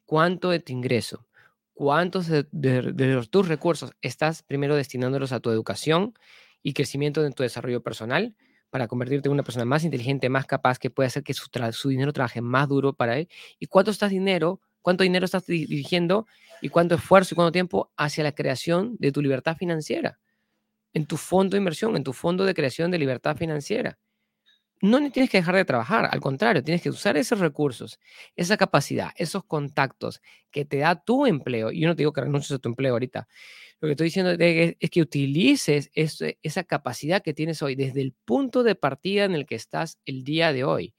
cuánto 0.06 0.48
de 0.48 0.60
tu 0.60 0.72
ingreso, 0.72 1.26
cuántos 1.74 2.26
de, 2.28 3.28
tus 3.30 3.48
recursos 3.48 3.92
estás 4.00 4.42
primero 4.42 4.76
destinándolos 4.76 5.30
a 5.32 5.40
tu 5.40 5.50
educación 5.50 6.14
y 6.62 6.72
crecimiento 6.72 7.22
de 7.22 7.32
tu 7.32 7.42
desarrollo 7.42 7.82
personal 7.82 8.34
para 8.70 8.88
convertirte 8.88 9.28
en 9.28 9.34
una 9.34 9.42
persona 9.42 9.66
más 9.66 9.84
inteligente, 9.84 10.30
más 10.30 10.46
capaz, 10.46 10.78
que 10.78 10.88
puede 10.88 11.08
hacer 11.08 11.22
que 11.22 11.34
su, 11.34 11.50
su 11.72 11.88
dinero 11.90 12.14
trabaje 12.14 12.40
más 12.40 12.66
duro 12.68 12.94
para 12.94 13.18
él? 13.18 13.28
¿Y 13.58 13.66
cuánto 13.66 13.90
estás 13.90 14.08
dinero, 14.08 14.62
cuánto 14.80 15.04
dinero 15.04 15.26
estás 15.26 15.44
dirigiendo 15.44 16.26
y 16.62 16.70
cuánto 16.70 16.94
esfuerzo 16.94 17.34
y 17.34 17.36
cuánto 17.36 17.52
tiempo 17.52 17.92
hacia 17.98 18.24
la 18.24 18.32
creación 18.32 18.96
de 18.98 19.12
tu 19.12 19.20
libertad 19.20 19.54
financiera? 19.58 20.18
En 20.94 21.06
tu 21.06 21.16
fondo 21.16 21.54
de 21.54 21.58
inversión, 21.58 21.96
en 21.96 22.04
tu 22.04 22.12
fondo 22.12 22.44
de 22.44 22.54
creación 22.54 22.90
de 22.90 22.98
libertad 22.98 23.36
financiera. 23.36 23.98
No 24.80 24.98
tienes 25.10 25.28
que 25.28 25.38
dejar 25.38 25.56
de 25.56 25.64
trabajar, 25.64 26.08
al 26.10 26.20
contrario, 26.20 26.62
tienes 26.62 26.82
que 26.82 26.90
usar 26.90 27.16
esos 27.16 27.40
recursos, 27.40 27.98
esa 28.36 28.56
capacidad, 28.56 29.10
esos 29.16 29.44
contactos 29.44 30.20
que 30.52 30.64
te 30.64 30.78
da 30.78 30.94
tu 30.94 31.26
empleo. 31.26 31.72
Y 31.72 31.80
yo 31.80 31.88
no 31.88 31.96
te 31.96 32.02
digo 32.02 32.12
que 32.12 32.20
renuncies 32.20 32.52
a 32.52 32.58
tu 32.60 32.68
empleo 32.68 32.92
ahorita. 32.92 33.26
Lo 33.80 33.86
que 33.88 33.92
estoy 33.92 34.06
diciendo 34.06 34.36
es 34.38 34.90
que 34.90 35.02
utilices 35.02 35.90
esa 35.94 36.64
capacidad 36.64 37.22
que 37.22 37.34
tienes 37.34 37.60
hoy 37.62 37.74
desde 37.74 38.02
el 38.02 38.12
punto 38.24 38.62
de 38.62 38.76
partida 38.76 39.24
en 39.24 39.34
el 39.34 39.46
que 39.46 39.56
estás 39.56 39.98
el 40.04 40.22
día 40.22 40.52
de 40.52 40.64
hoy. 40.64 40.94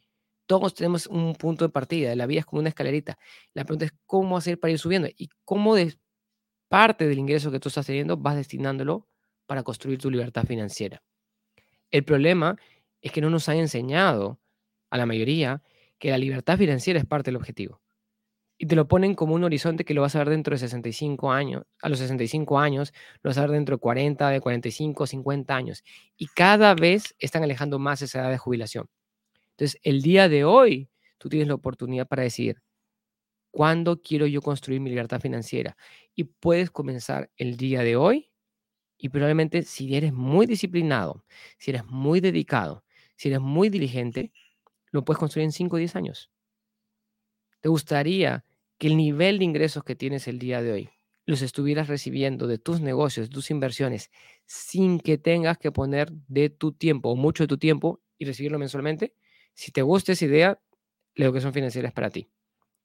Todos 0.46 0.74
tenemos 0.74 1.08
un 1.08 1.36
punto 1.36 1.66
de 1.66 1.70
partida, 1.70 2.16
la 2.16 2.26
vida 2.26 2.40
es 2.42 2.46
como 2.46 2.60
una 2.62 2.70
escalerita. 2.70 3.18
La 3.54 3.64
pregunta 3.66 3.86
es 3.86 3.94
cómo 4.06 4.36
hacer 4.36 4.60
para 4.60 4.72
ir 4.72 4.80
subiendo 4.80 5.08
y 5.16 5.30
cómo 5.46 5.76
de 5.76 5.96
parte 6.70 7.08
del 7.08 7.20
ingreso 7.20 7.52
que 7.52 7.60
tú 7.60 7.70
estás 7.70 7.86
teniendo 7.86 8.18
vas 8.18 8.36
destinándolo 8.36 9.08
para 9.50 9.64
construir 9.64 9.98
tu 9.98 10.12
libertad 10.12 10.46
financiera. 10.46 11.02
El 11.90 12.04
problema 12.04 12.56
es 13.02 13.12
que 13.12 13.20
no 13.20 13.32
nos 13.32 13.50
han 13.50 13.58
enseñado 13.58 14.40
a 14.92 14.98
la 15.00 15.08
mayoría 15.08 15.64
que 15.98 16.12
la 16.12 16.20
libertad 16.20 16.56
financiera 16.56 17.00
es 17.00 17.06
parte 17.08 17.30
del 17.30 17.38
objetivo. 17.38 17.82
Y 18.60 18.68
te 18.68 18.76
lo 18.76 18.88
ponen 18.88 19.16
como 19.16 19.34
un 19.34 19.44
horizonte 19.44 19.86
que 19.86 19.96
lo 19.96 20.02
vas 20.04 20.16
a 20.16 20.20
ver 20.20 20.30
dentro 20.30 20.54
de 20.54 20.60
65 20.60 21.32
años, 21.32 21.64
a 21.82 21.90
los 21.90 21.98
65 21.98 22.60
años, 22.60 22.94
lo 23.24 23.32
vas 23.32 23.40
a 23.40 23.42
ver 23.42 23.50
dentro 23.50 23.78
de 23.78 23.80
40, 23.80 24.30
de 24.30 24.40
45, 24.40 25.08
50 25.08 25.56
años. 25.56 25.84
Y 26.16 26.28
cada 26.28 26.76
vez 26.76 27.16
están 27.18 27.42
alejando 27.42 27.80
más 27.80 28.04
esa 28.04 28.20
edad 28.20 28.30
de 28.30 28.38
jubilación. 28.38 28.88
Entonces, 29.58 29.82
el 29.82 30.04
día 30.04 30.30
de 30.30 30.44
hoy, 30.44 30.92
tú 31.18 31.28
tienes 31.28 31.48
la 31.48 31.56
oportunidad 31.56 32.08
para 32.08 32.22
decir, 32.22 32.62
¿cuándo 33.50 34.00
quiero 34.00 34.28
yo 34.28 34.44
construir 34.44 34.80
mi 34.80 34.92
libertad 34.92 35.20
financiera? 35.20 35.76
Y 36.14 36.26
puedes 36.26 36.70
comenzar 36.70 37.32
el 37.36 37.58
día 37.58 37.82
de 37.82 37.96
hoy 37.96 38.29
y 39.00 39.10
probablemente 39.10 39.64
si 39.64 39.96
eres 39.96 40.14
muy 40.14 40.46
disciplinado, 40.46 41.24
si 41.58 41.72
eres 41.72 41.86
muy 41.86 42.20
dedicado, 42.20 42.84
si 43.16 43.30
eres 43.30 43.40
muy 43.40 43.70
diligente, 43.70 44.32
lo 44.92 45.06
puedes 45.06 45.20
construir 45.20 45.46
en 45.46 45.54
5 45.54 45.78
o 45.78 45.80
10 45.80 45.96
años. 45.96 46.30
¿Te 47.62 47.70
gustaría 47.70 48.46
que 48.78 48.88
el 48.88 48.98
nivel 48.98 49.40
de 49.40 49.46
ingresos 49.46 49.84
que 49.84 49.96
tienes 49.96 50.28
el 50.28 50.38
día 50.38 50.62
de 50.62 50.72
hoy 50.72 50.90
los 51.26 51.42
estuvieras 51.42 51.88
recibiendo 51.88 52.48
de 52.48 52.58
tus 52.58 52.82
negocios, 52.82 53.30
de 53.30 53.34
tus 53.34 53.52
inversiones, 53.52 54.12
sin 54.46 55.00
que 55.00 55.18
tengas 55.18 55.58
que 55.58 55.72
poner 55.72 56.12
de 56.28 56.50
tu 56.50 56.74
tiempo 56.74 57.10
o 57.10 57.16
mucho 57.16 57.44
de 57.44 57.48
tu 57.48 57.58
tiempo 57.58 58.02
y 58.18 58.26
recibirlo 58.26 58.60
mensualmente? 58.60 59.14
Si 59.54 59.72
te 59.72 59.82
gusta 59.82 60.12
esa 60.12 60.26
idea, 60.26 60.62
la 61.16 61.26
educación 61.26 61.54
financiera 61.54 61.88
es 61.88 61.94
para 61.94 62.10
ti. 62.10 62.30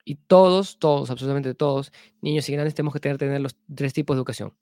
Y 0.05 0.17
todos, 0.17 0.79
todos, 0.79 1.11
absolutamente 1.11 1.55
todos, 1.55 1.93
niños 2.21 2.49
y 2.49 2.53
grandes, 2.53 2.75
tenemos 2.75 2.93
que 2.93 3.01
tener, 3.01 3.19
tener 3.19 3.41
los 3.41 3.57
tres 3.75 3.93
tipos 3.93 4.17
de 4.17 4.19
educación. 4.19 4.55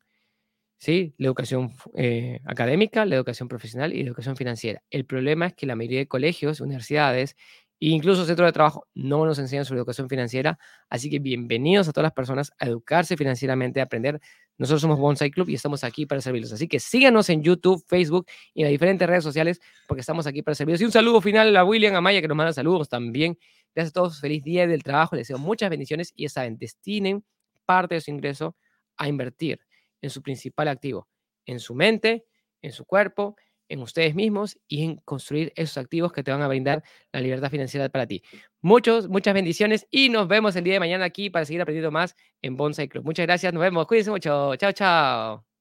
¿Sí? 0.83 1.15
La 1.17 1.29
educación 1.29 1.75
eh, 1.95 2.41
académica, 2.45 3.05
la 3.05 3.15
educación 3.15 3.47
profesional 3.47 3.93
y 3.93 4.03
la 4.03 4.09
educación 4.09 4.35
financiera. 4.35 4.83
El 4.91 5.07
problema 5.07 5.47
es 5.47 5.55
que 5.55 5.65
la 5.65 5.77
mayoría 5.77 6.01
de 6.01 6.09
colegios, 6.09 6.61
universidades 6.61 7.37
e 7.79 7.91
incluso 7.91 8.27
centros 8.27 8.49
de 8.49 8.53
trabajo 8.53 8.89
no 8.93 9.25
nos 9.25 9.39
enseñan 9.39 9.65
sobre 9.65 9.79
educación 9.79 10.09
financiera. 10.09 10.59
Así 10.91 11.09
que 11.09 11.21
bienvenidos 11.21 11.87
a 11.87 11.93
todas 11.93 12.07
las 12.07 12.13
personas 12.13 12.51
a 12.59 12.67
educarse 12.67 13.17
financieramente, 13.17 13.79
a 13.79 13.85
aprender. 13.85 14.21
Nosotros 14.59 14.81
somos 14.81 14.99
Bonsai 14.99 15.31
Club 15.31 15.51
y 15.51 15.55
estamos 15.55 15.85
aquí 15.85 16.05
para 16.05 16.21
servirlos. 16.21 16.53
Así 16.53 16.67
que 16.67 16.81
síganos 16.81 17.31
en 17.31 17.45
YouTube, 17.45 17.85
Facebook 17.87 18.27
y 18.53 18.63
en 18.63 18.65
las 18.65 18.73
diferentes 18.73 19.09
redes 19.09 19.23
sociales 19.23 19.61
porque 19.87 20.01
estamos 20.01 20.27
aquí 20.27 20.43
para 20.43 20.57
servirlos. 20.57 20.81
Y 20.81 20.85
un 20.85 20.91
saludo 20.91 21.21
final 21.21 21.57
a 21.57 21.65
William 21.65 21.95
Amaya 21.95 22.21
que 22.21 22.27
nos 22.27 22.37
manda 22.37 22.53
saludos 22.53 22.89
también. 22.89 23.39
Gracias 23.73 23.91
a 23.91 24.01
todos. 24.01 24.21
Feliz 24.21 24.43
día 24.43 24.67
del 24.67 24.83
trabajo. 24.83 25.15
Les 25.15 25.29
deseo 25.29 25.39
muchas 25.39 25.71
bendiciones 25.71 26.13
y 26.17 26.25
ya 26.25 26.31
saben, 26.31 26.59
destinen 26.59 27.23
parte 27.67 27.95
de 27.95 28.01
su 28.01 28.11
ingreso 28.11 28.57
a 28.97 29.07
invertir 29.07 29.61
en 30.03 30.11
su 30.11 30.23
principal 30.23 30.69
activo, 30.69 31.09
en 31.47 31.61
su 31.61 31.75
mente, 31.75 32.27
en 32.61 32.73
su 32.73 32.85
cuerpo, 32.85 33.37
en 33.69 33.81
ustedes 33.81 34.15
mismos 34.15 34.59
y 34.69 34.85
en 34.85 34.97
construir 34.97 35.53
esos 35.57 35.79
activos 35.79 36.13
que 36.13 36.23
te 36.23 36.31
van 36.31 36.43
a 36.43 36.49
brindar 36.49 36.83
la 37.13 37.21
libertad 37.21 37.51
financiera 37.51 37.89
para 37.89 38.07
ti. 38.07 38.23
Muchos, 38.61 39.09
muchas 39.09 39.33
bendiciones 39.35 39.87
y 39.91 40.11
nos 40.11 40.29
vemos 40.29 40.55
el 40.57 40.65
día 40.65 40.75
de 40.75 40.81
mañana 40.81 41.07
aquí 41.07 41.31
para 41.31 41.47
seguir 41.47 41.63
aprendiendo 41.63 41.91
más 41.91 42.15
en 42.43 42.57
Bonsai 42.57 42.89
Club. 42.89 43.05
Muchas 43.05 43.27
gracias, 43.27 43.53
nos 43.55 43.63
vemos. 43.63 43.87
Cuídense 43.87 44.11
mucho. 44.11 44.55
Chao, 44.57 44.73
chao. 44.73 45.52